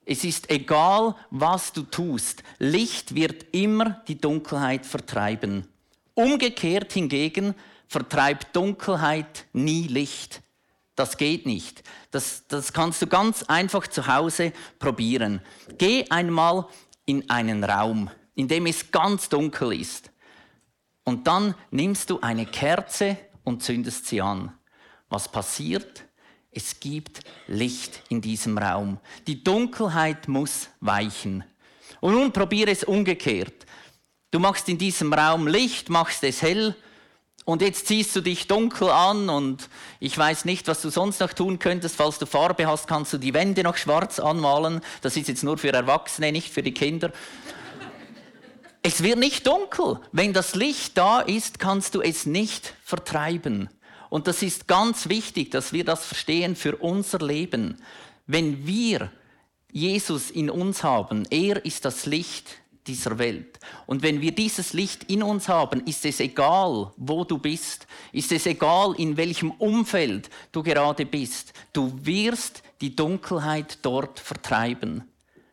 Es 0.04 0.24
ist 0.24 0.50
egal, 0.50 1.14
was 1.30 1.72
du 1.74 1.82
tust. 1.82 2.42
Licht 2.58 3.14
wird 3.14 3.44
immer 3.52 4.02
die 4.08 4.18
Dunkelheit 4.18 4.86
vertreiben. 4.86 5.68
Umgekehrt 6.14 6.94
hingegen 6.94 7.54
vertreibt 7.88 8.54
Dunkelheit 8.54 9.46
nie 9.52 9.88
Licht. 9.88 10.42
Das 10.94 11.16
geht 11.16 11.46
nicht. 11.46 11.82
Das, 12.10 12.44
das 12.48 12.72
kannst 12.72 13.00
du 13.02 13.06
ganz 13.06 13.44
einfach 13.44 13.86
zu 13.86 14.06
Hause 14.06 14.52
probieren. 14.78 15.40
Geh 15.78 16.04
einmal 16.10 16.66
in 17.06 17.28
einen 17.30 17.64
Raum, 17.64 18.10
in 18.34 18.48
dem 18.48 18.66
es 18.66 18.90
ganz 18.90 19.28
dunkel 19.28 19.80
ist. 19.80 20.10
Und 21.04 21.26
dann 21.26 21.54
nimmst 21.70 22.10
du 22.10 22.20
eine 22.20 22.46
Kerze 22.46 23.16
und 23.44 23.62
zündest 23.62 24.06
sie 24.06 24.20
an. 24.20 24.52
Was 25.08 25.30
passiert? 25.30 26.04
Es 26.50 26.80
gibt 26.80 27.20
Licht 27.46 28.02
in 28.08 28.20
diesem 28.20 28.58
Raum. 28.58 28.98
Die 29.26 29.42
Dunkelheit 29.42 30.28
muss 30.28 30.68
weichen. 30.80 31.44
Und 32.00 32.12
nun 32.12 32.32
probiere 32.32 32.70
es 32.70 32.84
umgekehrt. 32.84 33.66
Du 34.30 34.38
machst 34.38 34.68
in 34.68 34.76
diesem 34.76 35.12
Raum 35.12 35.46
Licht, 35.46 35.88
machst 35.88 36.24
es 36.24 36.42
hell 36.42 36.74
und 37.48 37.62
jetzt 37.62 37.86
ziehst 37.86 38.14
du 38.14 38.20
dich 38.20 38.46
dunkel 38.46 38.90
an 38.90 39.30
und 39.30 39.70
ich 40.00 40.18
weiß 40.18 40.44
nicht, 40.44 40.68
was 40.68 40.82
du 40.82 40.90
sonst 40.90 41.20
noch 41.20 41.32
tun 41.32 41.58
könntest. 41.58 41.96
Falls 41.96 42.18
du 42.18 42.26
Farbe 42.26 42.66
hast, 42.66 42.86
kannst 42.86 43.14
du 43.14 43.16
die 43.16 43.32
Wände 43.32 43.62
noch 43.62 43.78
schwarz 43.78 44.20
anmalen. 44.20 44.82
Das 45.00 45.16
ist 45.16 45.28
jetzt 45.28 45.42
nur 45.42 45.56
für 45.56 45.72
Erwachsene, 45.72 46.30
nicht 46.30 46.52
für 46.52 46.62
die 46.62 46.74
Kinder. 46.74 47.10
Es 48.82 49.02
wird 49.02 49.18
nicht 49.18 49.46
dunkel. 49.46 49.98
Wenn 50.12 50.34
das 50.34 50.56
Licht 50.56 50.98
da 50.98 51.20
ist, 51.20 51.58
kannst 51.58 51.94
du 51.94 52.02
es 52.02 52.26
nicht 52.26 52.74
vertreiben. 52.84 53.70
Und 54.10 54.26
das 54.26 54.42
ist 54.42 54.68
ganz 54.68 55.08
wichtig, 55.08 55.50
dass 55.50 55.72
wir 55.72 55.86
das 55.86 56.04
verstehen 56.04 56.54
für 56.54 56.76
unser 56.76 57.20
Leben. 57.20 57.80
Wenn 58.26 58.66
wir 58.66 59.10
Jesus 59.72 60.30
in 60.30 60.50
uns 60.50 60.82
haben, 60.82 61.24
er 61.30 61.64
ist 61.64 61.86
das 61.86 62.04
Licht 62.04 62.58
dieser 62.88 63.18
Welt. 63.18 63.60
Und 63.86 64.02
wenn 64.02 64.20
wir 64.20 64.32
dieses 64.32 64.72
Licht 64.72 65.04
in 65.04 65.22
uns 65.22 65.48
haben, 65.48 65.86
ist 65.86 66.04
es 66.04 66.18
egal, 66.18 66.90
wo 66.96 67.24
du 67.24 67.38
bist, 67.38 67.86
ist 68.12 68.32
es 68.32 68.46
egal, 68.46 68.94
in 68.96 69.16
welchem 69.16 69.52
Umfeld 69.52 70.30
du 70.50 70.62
gerade 70.62 71.06
bist, 71.06 71.52
du 71.72 71.92
wirst 72.02 72.62
die 72.80 72.96
Dunkelheit 72.96 73.78
dort 73.82 74.18
vertreiben. 74.18 75.04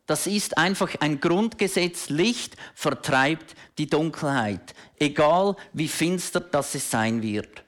Das 0.08 0.28
ist 0.28 0.58
einfach 0.58 0.96
ein 1.00 1.20
Grundgesetz. 1.20 2.10
Licht 2.10 2.56
vertreibt 2.76 3.56
die 3.78 3.88
Dunkelheit, 3.88 4.74
egal 4.98 5.56
wie 5.74 5.88
finster 5.88 6.40
das 6.40 6.76
es 6.76 6.90
sein 6.90 7.22
wird. 7.22 7.64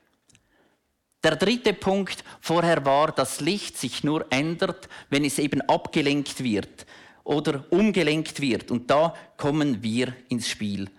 Der 1.23 1.35
dritte 1.35 1.73
Punkt 1.73 2.23
vorher 2.39 2.85
war, 2.85 3.11
dass 3.11 3.41
Licht 3.41 3.77
sich 3.77 4.03
nur 4.03 4.25
ändert, 4.29 4.87
wenn 5.09 5.25
es 5.25 5.39
eben 5.39 5.61
abgelenkt 5.61 6.43
wird 6.43 6.85
oder 7.27 7.65
umgelenkt 7.71 8.39
wird. 8.39 8.71
Und 8.71 8.89
da 8.89 9.13
kommen 9.35 9.83
wir 9.83 10.13
ins 10.29 10.47
Spiel. 10.47 10.89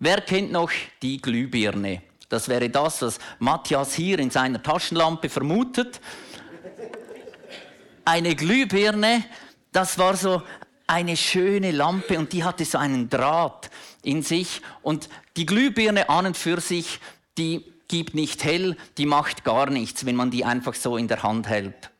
Wer 0.00 0.20
kennt 0.20 0.50
noch 0.50 0.70
die 1.00 1.22
Glühbirne? 1.22 2.02
Das 2.28 2.48
wäre 2.48 2.68
das, 2.68 3.02
was 3.02 3.18
Matthias 3.38 3.94
hier 3.94 4.18
in 4.18 4.30
seiner 4.30 4.60
Taschenlampe 4.60 5.28
vermutet. 5.28 6.00
Eine 8.04 8.34
Glühbirne, 8.34 9.24
das 9.70 9.96
war 9.96 10.16
so 10.16 10.42
eine 10.88 11.16
schöne 11.16 11.70
Lampe 11.70 12.18
und 12.18 12.32
die 12.32 12.42
hatte 12.42 12.64
so 12.64 12.78
einen 12.78 13.08
Draht 13.08 13.70
in 14.02 14.22
sich. 14.22 14.62
Und 14.82 15.08
die 15.36 15.46
Glühbirne 15.46 16.08
an 16.08 16.26
und 16.26 16.36
für 16.36 16.60
sich, 16.60 16.98
die 17.38 17.64
gibt 17.86 18.14
nicht 18.14 18.42
hell, 18.42 18.76
die 18.98 19.06
macht 19.06 19.44
gar 19.44 19.70
nichts, 19.70 20.04
wenn 20.04 20.16
man 20.16 20.32
die 20.32 20.44
einfach 20.44 20.74
so 20.74 20.96
in 20.96 21.06
der 21.06 21.22
Hand 21.22 21.48
hält. 21.48 21.90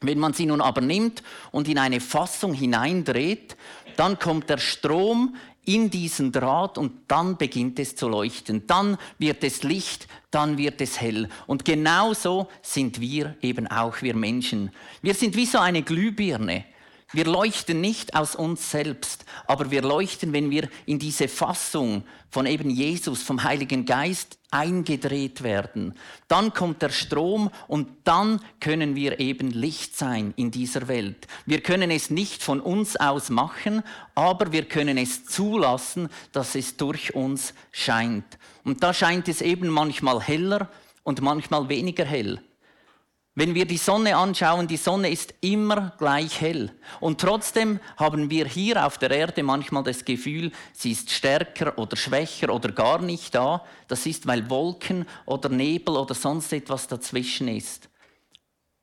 Wenn 0.00 0.18
man 0.18 0.32
sie 0.32 0.46
nun 0.46 0.60
aber 0.60 0.80
nimmt 0.80 1.22
und 1.50 1.68
in 1.68 1.78
eine 1.78 2.00
Fassung 2.00 2.54
hineindreht, 2.54 3.56
dann 3.96 4.18
kommt 4.18 4.48
der 4.48 4.58
Strom 4.58 5.34
in 5.64 5.90
diesen 5.90 6.32
Draht 6.32 6.78
und 6.78 6.92
dann 7.08 7.36
beginnt 7.36 7.78
es 7.78 7.94
zu 7.94 8.08
leuchten. 8.08 8.66
Dann 8.66 8.96
wird 9.18 9.44
es 9.44 9.64
Licht, 9.64 10.08
dann 10.30 10.56
wird 10.56 10.80
es 10.80 11.00
hell. 11.00 11.28
Und 11.46 11.64
genauso 11.64 12.48
sind 12.62 13.00
wir 13.00 13.36
eben 13.42 13.66
auch, 13.66 14.00
wir 14.00 14.14
Menschen. 14.14 14.70
Wir 15.02 15.14
sind 15.14 15.36
wie 15.36 15.46
so 15.46 15.58
eine 15.58 15.82
Glühbirne. 15.82 16.64
Wir 17.12 17.24
leuchten 17.24 17.80
nicht 17.80 18.14
aus 18.14 18.34
uns 18.34 18.70
selbst, 18.70 19.24
aber 19.46 19.70
wir 19.70 19.80
leuchten, 19.80 20.34
wenn 20.34 20.50
wir 20.50 20.68
in 20.84 20.98
diese 20.98 21.26
Fassung 21.26 22.04
von 22.28 22.44
eben 22.44 22.68
Jesus, 22.68 23.22
vom 23.22 23.44
Heiligen 23.44 23.86
Geist 23.86 24.38
eingedreht 24.50 25.42
werden. 25.42 25.94
Dann 26.28 26.52
kommt 26.52 26.82
der 26.82 26.90
Strom 26.90 27.50
und 27.66 27.88
dann 28.04 28.42
können 28.60 28.94
wir 28.94 29.20
eben 29.20 29.50
Licht 29.50 29.96
sein 29.96 30.34
in 30.36 30.50
dieser 30.50 30.86
Welt. 30.86 31.26
Wir 31.46 31.62
können 31.62 31.90
es 31.90 32.10
nicht 32.10 32.42
von 32.42 32.60
uns 32.60 32.96
aus 32.96 33.30
machen, 33.30 33.82
aber 34.14 34.52
wir 34.52 34.66
können 34.66 34.98
es 34.98 35.24
zulassen, 35.24 36.10
dass 36.32 36.54
es 36.54 36.76
durch 36.76 37.14
uns 37.14 37.54
scheint. 37.72 38.38
Und 38.64 38.82
da 38.82 38.92
scheint 38.92 39.28
es 39.28 39.40
eben 39.40 39.68
manchmal 39.68 40.20
heller 40.20 40.68
und 41.04 41.22
manchmal 41.22 41.70
weniger 41.70 42.04
hell. 42.04 42.42
Wenn 43.38 43.54
wir 43.54 43.66
die 43.66 43.76
Sonne 43.76 44.16
anschauen, 44.16 44.66
die 44.66 44.76
Sonne 44.76 45.10
ist 45.10 45.32
immer 45.42 45.92
gleich 45.96 46.40
hell. 46.40 46.72
Und 46.98 47.20
trotzdem 47.20 47.78
haben 47.96 48.30
wir 48.30 48.46
hier 48.46 48.84
auf 48.84 48.98
der 48.98 49.12
Erde 49.12 49.44
manchmal 49.44 49.84
das 49.84 50.04
Gefühl, 50.04 50.50
sie 50.72 50.90
ist 50.90 51.08
stärker 51.12 51.78
oder 51.78 51.96
schwächer 51.96 52.52
oder 52.52 52.72
gar 52.72 53.00
nicht 53.00 53.36
da. 53.36 53.64
Das 53.86 54.06
ist, 54.06 54.26
weil 54.26 54.50
Wolken 54.50 55.06
oder 55.24 55.50
Nebel 55.50 55.94
oder 55.94 56.16
sonst 56.16 56.52
etwas 56.52 56.88
dazwischen 56.88 57.46
ist. 57.46 57.88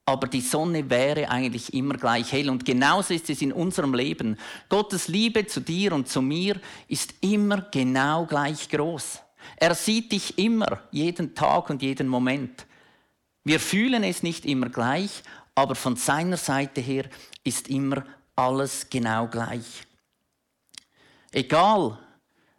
Aber 0.05 0.25
die 0.27 0.39
Sonne 0.39 0.89
wäre 0.89 1.29
eigentlich 1.29 1.73
immer 1.73 1.95
gleich 1.95 2.31
hell. 2.31 2.49
Und 2.49 2.63
genauso 2.63 3.13
ist 3.13 3.29
es 3.29 3.41
in 3.41 3.51
unserem 3.51 3.93
Leben. 3.93 4.37
Gottes 4.69 5.09
Liebe 5.09 5.45
zu 5.47 5.59
dir 5.59 5.91
und 5.91 6.07
zu 6.07 6.21
mir 6.21 6.61
ist 6.87 7.13
immer 7.19 7.67
genau 7.71 8.25
gleich 8.25 8.69
groß. 8.69 9.19
Er 9.57 9.75
sieht 9.75 10.13
dich 10.13 10.37
immer, 10.37 10.79
jeden 10.91 11.35
Tag 11.35 11.69
und 11.69 11.81
jeden 11.81 12.07
Moment. 12.07 12.65
Wir 13.45 13.59
fühlen 13.59 14.03
es 14.03 14.23
nicht 14.23 14.43
immer 14.43 14.69
gleich, 14.69 15.21
aber 15.53 15.75
von 15.75 15.95
seiner 15.95 16.35
Seite 16.35 16.81
her 16.81 17.05
ist 17.43 17.69
immer 17.69 18.03
alles 18.35 18.89
genau 18.89 19.27
gleich. 19.27 19.83
Egal, 21.31 21.99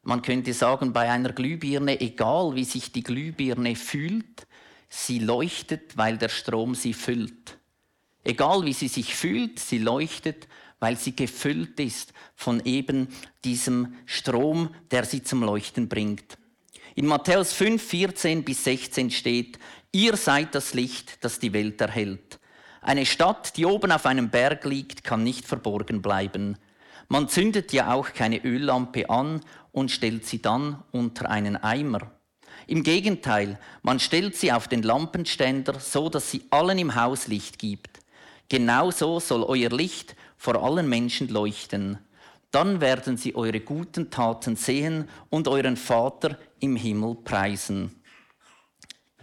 man 0.03 0.22
könnte 0.22 0.55
sagen 0.55 0.92
bei 0.92 1.11
einer 1.11 1.33
Glühbirne, 1.33 2.01
egal 2.01 2.55
wie 2.55 2.64
sich 2.64 2.92
die 2.92 3.03
Glühbirne 3.03 3.75
fühlt, 3.75 4.46
sie 4.88 5.18
leuchtet, 5.18 5.96
weil 5.96 6.18
der 6.18 6.29
Strom 6.29 6.77
sie 6.77 6.94
füllt. 6.94 7.59
Egal 8.22 8.64
wie 8.64 8.72
sie 8.72 8.88
sich 8.88 9.16
fühlt, 9.16 9.59
sie 9.59 9.79
leuchtet, 9.79 10.46
weil 10.79 10.96
sie 10.96 11.16
gefüllt 11.16 11.81
ist 11.81 12.12
von 12.37 12.64
eben 12.64 13.09
diesem 13.44 13.96
Strom, 14.07 14.72
der 14.92 15.05
sie 15.05 15.25
zum 15.25 15.42
Leuchten 15.42 15.88
bringt. 15.88 16.38
In 16.94 17.07
Matthäus 17.07 17.53
5, 17.53 17.83
14 17.83 18.44
bis 18.44 18.64
16 18.64 19.11
steht, 19.11 19.59
Ihr 19.96 20.18
seid 20.18 20.54
das 20.54 20.74
Licht, 20.74 21.24
das 21.24 21.38
die 21.38 21.54
Welt 21.54 21.80
erhellt. 21.80 22.38
Eine 22.82 23.06
Stadt, 23.06 23.56
die 23.56 23.64
oben 23.64 23.90
auf 23.90 24.04
einem 24.04 24.28
Berg 24.28 24.66
liegt, 24.66 25.04
kann 25.04 25.22
nicht 25.22 25.46
verborgen 25.46 26.02
bleiben. 26.02 26.59
Man 27.09 27.30
zündet 27.30 27.72
ja 27.72 27.94
auch 27.94 28.12
keine 28.12 28.44
Öllampe 28.44 29.09
an 29.09 29.40
und 29.72 29.90
stellt 29.90 30.26
sie 30.26 30.42
dann 30.42 30.82
unter 30.92 31.30
einen 31.30 31.56
Eimer. 31.56 32.11
Im 32.66 32.82
Gegenteil, 32.82 33.59
man 33.80 33.98
stellt 33.98 34.37
sie 34.37 34.52
auf 34.52 34.68
den 34.68 34.82
Lampenständer, 34.82 35.80
so 35.80 36.11
dass 36.11 36.30
sie 36.30 36.44
allen 36.50 36.78
im 36.78 36.94
Haus 36.94 37.26
Licht 37.26 37.59
gibt. 37.59 38.00
Genauso 38.50 39.18
soll 39.18 39.44
euer 39.44 39.70
Licht 39.70 40.14
vor 40.37 40.62
allen 40.62 40.90
Menschen 40.90 41.28
leuchten. 41.28 41.96
Dann 42.50 42.82
werden 42.82 43.16
sie 43.16 43.35
eure 43.35 43.61
guten 43.61 44.11
Taten 44.11 44.56
sehen 44.56 45.09
und 45.30 45.48
euren 45.48 45.78
Vater 45.78 46.37
im 46.61 46.76
Himmel 46.76 47.14
preisen. 47.14 47.95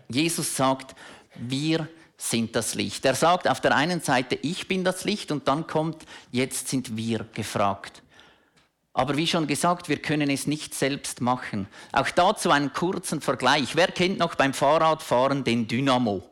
Jesus 0.10 0.56
sagt, 0.56 0.96
wir 1.36 1.88
sind 2.18 2.56
das 2.56 2.76
Licht. 2.76 3.06
Er 3.06 3.16
sagt 3.16 3.48
auf 3.48 3.60
der 3.60 3.76
einen 3.76 4.02
Seite, 4.02 4.38
ich 4.42 4.68
bin 4.68 4.84
das 4.84 5.04
Licht 5.04 5.32
und 5.32 5.48
dann 5.48 5.68
kommt, 5.68 6.04
jetzt 6.32 6.70
sind 6.70 6.96
wir 6.96 7.26
gefragt. 7.34 8.02
Aber 8.94 9.18
wie 9.18 9.28
schon 9.28 9.48
gesagt, 9.48 9.90
wir 9.90 9.98
können 9.98 10.30
es 10.30 10.46
nicht 10.46 10.76
selbst 10.76 11.20
machen. 11.20 11.68
Auch 11.92 12.10
dazu 12.12 12.52
einen 12.52 12.74
kurzen 12.74 13.22
Vergleich. 13.22 13.76
Wer 13.76 13.88
kennt 13.88 14.20
noch 14.20 14.36
beim 14.36 14.54
Fahrradfahren 14.54 15.44
den 15.44 15.68
Dynamo? 15.68 16.24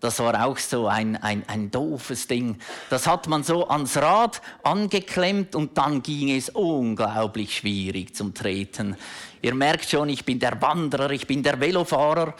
Das 0.00 0.18
war 0.18 0.46
auch 0.46 0.56
so 0.56 0.88
ein, 0.88 1.16
ein, 1.16 1.44
ein 1.46 1.70
doofes 1.70 2.26
Ding. 2.26 2.58
Das 2.88 3.06
hat 3.06 3.28
man 3.28 3.44
so 3.44 3.68
ans 3.68 3.98
Rad 3.98 4.40
angeklemmt 4.62 5.54
und 5.54 5.76
dann 5.76 6.02
ging 6.02 6.34
es 6.34 6.48
unglaublich 6.48 7.56
schwierig 7.56 8.16
zum 8.16 8.32
Treten. 8.32 8.96
Ihr 9.42 9.54
merkt 9.54 9.90
schon, 9.90 10.08
ich 10.08 10.24
bin 10.24 10.38
der 10.38 10.60
Wanderer, 10.62 11.10
ich 11.10 11.26
bin 11.26 11.42
der 11.42 11.60
Velofahrer. 11.60 12.34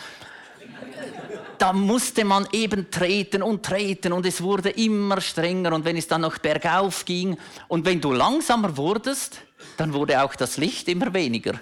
Da 1.59 1.75
musste 1.75 2.25
man 2.25 2.49
eben 2.53 2.91
treten 2.91 3.43
und 3.43 3.63
treten 3.63 4.15
und 4.15 4.25
es 4.25 4.43
wurde 4.43 4.71
immer 4.71 5.21
strenger 5.21 5.75
und 5.75 5.85
wenn 5.85 5.99
es 5.99 6.09
dann 6.09 6.23
noch 6.23 6.39
bergauf 6.39 7.05
ging 7.05 7.37
und 7.69 7.85
wenn 7.85 8.01
du 8.01 8.13
langsamer 8.13 8.75
wurdest, 8.79 9.43
dann 9.77 9.93
wurde 9.93 10.23
auch 10.23 10.35
das 10.35 10.57
Licht 10.57 10.89
immer 10.89 11.13
weniger. 11.13 11.61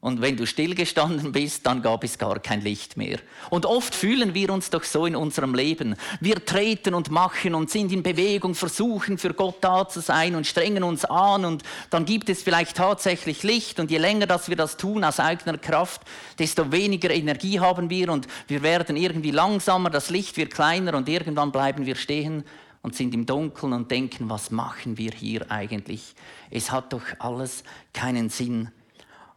Und 0.00 0.20
wenn 0.20 0.36
du 0.36 0.46
stillgestanden 0.46 1.32
bist, 1.32 1.66
dann 1.66 1.82
gab 1.82 2.04
es 2.04 2.18
gar 2.18 2.38
kein 2.38 2.60
Licht 2.60 2.96
mehr. 2.96 3.18
Und 3.50 3.66
oft 3.66 3.92
fühlen 3.92 4.32
wir 4.32 4.50
uns 4.50 4.70
doch 4.70 4.84
so 4.84 5.06
in 5.06 5.16
unserem 5.16 5.56
Leben. 5.56 5.96
Wir 6.20 6.44
treten 6.44 6.94
und 6.94 7.10
machen 7.10 7.52
und 7.56 7.68
sind 7.68 7.90
in 7.90 8.04
Bewegung, 8.04 8.54
versuchen 8.54 9.18
für 9.18 9.34
Gott 9.34 9.56
da 9.60 9.88
zu 9.88 10.00
sein 10.00 10.36
und 10.36 10.46
strengen 10.46 10.84
uns 10.84 11.04
an. 11.04 11.44
Und 11.44 11.64
dann 11.90 12.04
gibt 12.04 12.28
es 12.28 12.44
vielleicht 12.44 12.76
tatsächlich 12.76 13.42
Licht. 13.42 13.80
Und 13.80 13.90
je 13.90 13.98
länger, 13.98 14.28
dass 14.28 14.48
wir 14.48 14.54
das 14.54 14.76
tun 14.76 15.02
aus 15.02 15.18
eigener 15.18 15.58
Kraft, 15.58 16.02
desto 16.38 16.70
weniger 16.70 17.10
Energie 17.10 17.58
haben 17.58 17.90
wir. 17.90 18.10
Und 18.10 18.28
wir 18.46 18.62
werden 18.62 18.96
irgendwie 18.96 19.32
langsamer, 19.32 19.90
das 19.90 20.10
Licht 20.10 20.36
wird 20.36 20.54
kleiner 20.54 20.96
und 20.96 21.08
irgendwann 21.08 21.50
bleiben 21.50 21.86
wir 21.86 21.96
stehen 21.96 22.44
und 22.82 22.94
sind 22.94 23.12
im 23.14 23.26
Dunkeln 23.26 23.72
und 23.72 23.90
denken, 23.90 24.30
was 24.30 24.52
machen 24.52 24.96
wir 24.96 25.10
hier 25.10 25.50
eigentlich? 25.50 26.14
Es 26.52 26.70
hat 26.70 26.92
doch 26.92 27.02
alles 27.18 27.64
keinen 27.92 28.30
Sinn. 28.30 28.70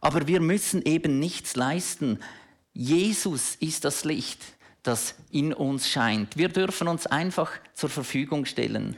Aber 0.02 0.26
wir 0.26 0.40
müssen 0.40 0.82
eben 0.84 1.20
nichts 1.20 1.56
leisten. 1.56 2.18
Jesus 2.74 3.54
ist 3.54 3.84
das 3.84 4.04
Licht, 4.04 4.40
das 4.82 5.14
in 5.30 5.54
uns 5.54 5.88
scheint. 5.88 6.36
Wir 6.36 6.48
dürfen 6.48 6.88
uns 6.88 7.06
einfach 7.06 7.52
zur 7.72 7.88
Verfügung 7.88 8.44
stellen. 8.44 8.96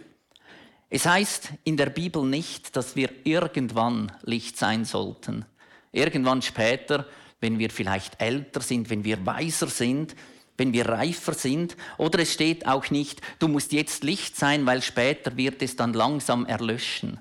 Es 0.89 1.07
heißt 1.07 1.51
in 1.63 1.77
der 1.77 1.91
Bibel 1.91 2.25
nicht, 2.25 2.75
dass 2.75 2.97
wir 2.97 3.11
irgendwann 3.25 4.13
Licht 4.23 4.57
sein 4.57 4.85
sollten. 4.87 5.45
Irgendwann 5.93 6.41
später, 6.41 7.07
wenn 7.39 7.59
wir 7.59 7.69
vielleicht 7.69 8.21
älter 8.21 8.63
sind, 8.63 8.89
wenn 8.89 9.05
wir 9.05 9.27
weiser 9.27 9.69
sind, 9.69 10.17
wenn 10.57 10.73
wir 10.73 10.89
reifer 10.89 11.35
sind. 11.35 11.77
Oder 11.99 12.21
es 12.21 12.33
steht 12.33 12.67
auch 12.67 12.91
nicht, 12.91 13.21
du 13.41 13.49
musst 13.49 13.73
jetzt 13.73 14.05
Licht 14.05 14.37
sein, 14.37 14.65
weil 14.65 14.81
später 14.81 15.37
wird 15.37 15.61
es 15.61 15.77
dann 15.77 15.93
langsam 15.93 16.47
erlöschen. 16.47 17.21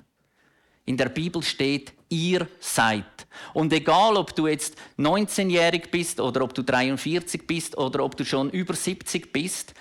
In 0.86 0.96
der 0.98 1.10
Bibel 1.10 1.44
steht, 1.44 1.94
ihr 2.14 2.48
seid. 2.60 3.06
Und 3.54 3.74
egal, 3.74 4.16
ob 4.16 4.36
du 4.36 4.48
jetzt 4.48 4.76
19-jährig 5.00 5.90
bist 5.90 6.20
oder 6.20 6.44
ob 6.44 6.54
du 6.54 6.64
43 6.64 7.48
bist 7.48 7.78
oder 7.78 8.04
ob 8.04 8.16
du 8.16 8.24
schon 8.24 8.52
über 8.52 8.76
70 8.76 9.34
bist, 9.34 9.74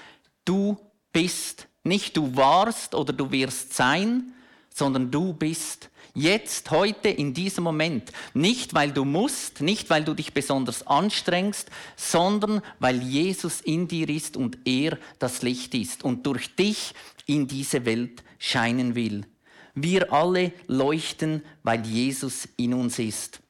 du 0.44 0.78
bist. 1.12 1.68
Nicht 1.84 2.16
du 2.16 2.34
warst 2.34 2.94
oder 2.94 3.12
du 3.12 3.30
wirst 3.30 3.74
sein, 3.74 4.32
sondern 4.72 5.10
du 5.10 5.34
bist. 5.34 5.90
Jetzt, 6.14 6.70
heute, 6.70 7.08
in 7.08 7.34
diesem 7.34 7.64
Moment. 7.64 8.12
Nicht, 8.34 8.74
weil 8.74 8.92
du 8.92 9.04
musst, 9.04 9.60
nicht, 9.60 9.90
weil 9.90 10.04
du 10.04 10.14
dich 10.14 10.32
besonders 10.32 10.86
anstrengst, 10.86 11.70
sondern 11.96 12.62
weil 12.78 13.02
Jesus 13.02 13.60
in 13.60 13.88
dir 13.88 14.08
ist 14.08 14.36
und 14.36 14.58
er 14.64 14.98
das 15.18 15.42
Licht 15.42 15.74
ist 15.74 16.04
und 16.04 16.26
durch 16.26 16.54
dich 16.54 16.94
in 17.26 17.46
diese 17.46 17.84
Welt 17.84 18.22
scheinen 18.38 18.94
will. 18.94 19.26
Wir 19.74 20.12
alle 20.12 20.52
leuchten, 20.66 21.42
weil 21.62 21.84
Jesus 21.86 22.48
in 22.56 22.74
uns 22.74 22.98
ist. 22.98 23.40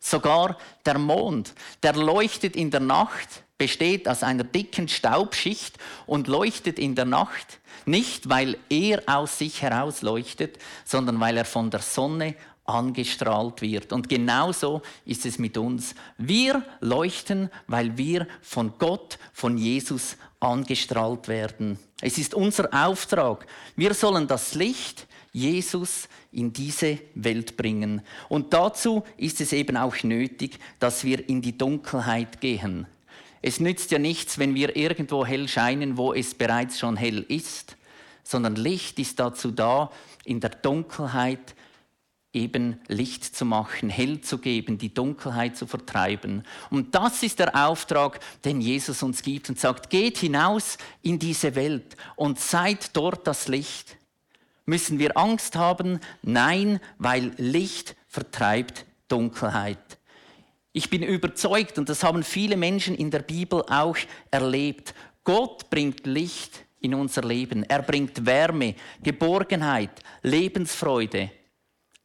Sogar 0.00 0.56
der 0.84 0.98
Mond, 0.98 1.54
der 1.82 1.94
leuchtet 1.94 2.56
in 2.56 2.70
der 2.70 2.80
Nacht, 2.80 3.44
besteht 3.56 4.08
aus 4.08 4.24
einer 4.24 4.42
dicken 4.42 4.88
Staubschicht 4.88 5.78
und 6.06 6.26
leuchtet 6.26 6.78
in 6.78 6.96
der 6.96 7.04
Nacht, 7.04 7.60
nicht 7.86 8.28
weil 8.28 8.58
er 8.68 9.02
aus 9.06 9.38
sich 9.38 9.62
heraus 9.62 10.02
leuchtet, 10.02 10.58
sondern 10.84 11.20
weil 11.20 11.36
er 11.36 11.44
von 11.44 11.70
der 11.70 11.82
Sonne 11.82 12.34
angestrahlt 12.64 13.62
wird. 13.62 13.92
Und 13.92 14.08
genauso 14.08 14.82
ist 15.04 15.26
es 15.26 15.38
mit 15.38 15.58
uns. 15.58 15.94
Wir 16.18 16.64
leuchten, 16.80 17.50
weil 17.66 17.96
wir 17.98 18.26
von 18.40 18.74
Gott, 18.78 19.18
von 19.32 19.58
Jesus 19.58 20.16
angestrahlt 20.40 21.28
werden. 21.28 21.78
Es 22.00 22.18
ist 22.18 22.34
unser 22.34 22.68
Auftrag. 22.72 23.46
Wir 23.76 23.94
sollen 23.94 24.26
das 24.26 24.54
Licht 24.54 25.06
Jesus 25.32 26.08
in 26.30 26.52
diese 26.52 26.98
Welt 27.14 27.56
bringen. 27.56 28.02
Und 28.28 28.52
dazu 28.52 29.02
ist 29.16 29.40
es 29.40 29.52
eben 29.52 29.76
auch 29.76 30.02
nötig, 30.02 30.58
dass 30.78 31.04
wir 31.04 31.28
in 31.28 31.40
die 31.40 31.56
Dunkelheit 31.56 32.40
gehen. 32.40 32.86
Es 33.40 33.58
nützt 33.58 33.90
ja 33.90 33.98
nichts, 33.98 34.38
wenn 34.38 34.54
wir 34.54 34.76
irgendwo 34.76 35.26
hell 35.26 35.48
scheinen, 35.48 35.96
wo 35.96 36.12
es 36.12 36.34
bereits 36.34 36.78
schon 36.78 36.96
hell 36.96 37.24
ist, 37.28 37.76
sondern 38.22 38.54
Licht 38.54 38.98
ist 38.98 39.18
dazu 39.18 39.50
da, 39.50 39.90
in 40.24 40.38
der 40.38 40.50
Dunkelheit 40.50 41.54
eben 42.32 42.80
Licht 42.88 43.24
zu 43.36 43.44
machen, 43.44 43.90
hell 43.90 44.20
zu 44.20 44.38
geben, 44.38 44.78
die 44.78 44.94
Dunkelheit 44.94 45.56
zu 45.56 45.66
vertreiben. 45.66 46.44
Und 46.70 46.94
das 46.94 47.22
ist 47.22 47.38
der 47.38 47.54
Auftrag, 47.54 48.20
den 48.44 48.60
Jesus 48.60 49.02
uns 49.02 49.22
gibt 49.22 49.50
und 49.50 49.58
sagt, 49.58 49.90
geht 49.90 50.18
hinaus 50.18 50.78
in 51.02 51.18
diese 51.18 51.54
Welt 51.54 51.96
und 52.16 52.40
seid 52.40 52.96
dort 52.96 53.26
das 53.26 53.48
Licht. 53.48 53.96
Müssen 54.64 54.98
wir 54.98 55.16
Angst 55.16 55.56
haben? 55.56 56.00
Nein, 56.22 56.80
weil 56.98 57.32
Licht 57.36 57.96
vertreibt 58.08 58.86
Dunkelheit. 59.08 59.98
Ich 60.72 60.88
bin 60.88 61.02
überzeugt, 61.02 61.78
und 61.78 61.90
das 61.90 62.02
haben 62.02 62.22
viele 62.22 62.56
Menschen 62.56 62.94
in 62.94 63.10
der 63.10 63.20
Bibel 63.20 63.62
auch 63.68 63.96
erlebt, 64.30 64.94
Gott 65.24 65.68
bringt 65.68 66.06
Licht 66.06 66.64
in 66.80 66.94
unser 66.94 67.22
Leben. 67.22 67.62
Er 67.64 67.82
bringt 67.82 68.24
Wärme, 68.24 68.74
Geborgenheit, 69.02 70.02
Lebensfreude. 70.22 71.30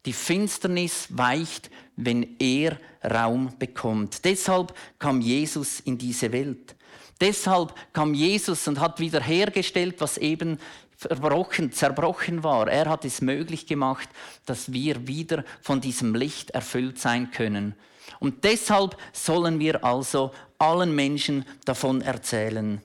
Die 0.08 0.14
Finsternis 0.14 1.08
weicht, 1.10 1.68
wenn 1.96 2.36
er 2.38 2.78
Raum 3.04 3.52
bekommt. 3.58 4.24
Deshalb 4.24 4.72
kam 4.98 5.20
Jesus 5.20 5.80
in 5.80 5.98
diese 5.98 6.32
Welt. 6.32 6.76
Deshalb 7.20 7.74
kam 7.92 8.14
Jesus 8.14 8.66
und 8.68 8.80
hat 8.80 9.00
wiederhergestellt, 9.00 9.96
was 9.98 10.16
eben 10.16 10.58
verbrochen, 10.96 11.72
zerbrochen 11.72 12.42
war. 12.42 12.68
Er 12.68 12.88
hat 12.88 13.04
es 13.04 13.20
möglich 13.20 13.66
gemacht, 13.66 14.08
dass 14.46 14.72
wir 14.72 15.06
wieder 15.06 15.44
von 15.60 15.82
diesem 15.82 16.14
Licht 16.14 16.52
erfüllt 16.52 16.98
sein 16.98 17.30
können. 17.30 17.74
Und 18.18 18.44
deshalb 18.44 18.96
sollen 19.12 19.58
wir 19.58 19.84
also 19.84 20.30
allen 20.56 20.94
Menschen 20.94 21.44
davon 21.66 22.00
erzählen. 22.00 22.80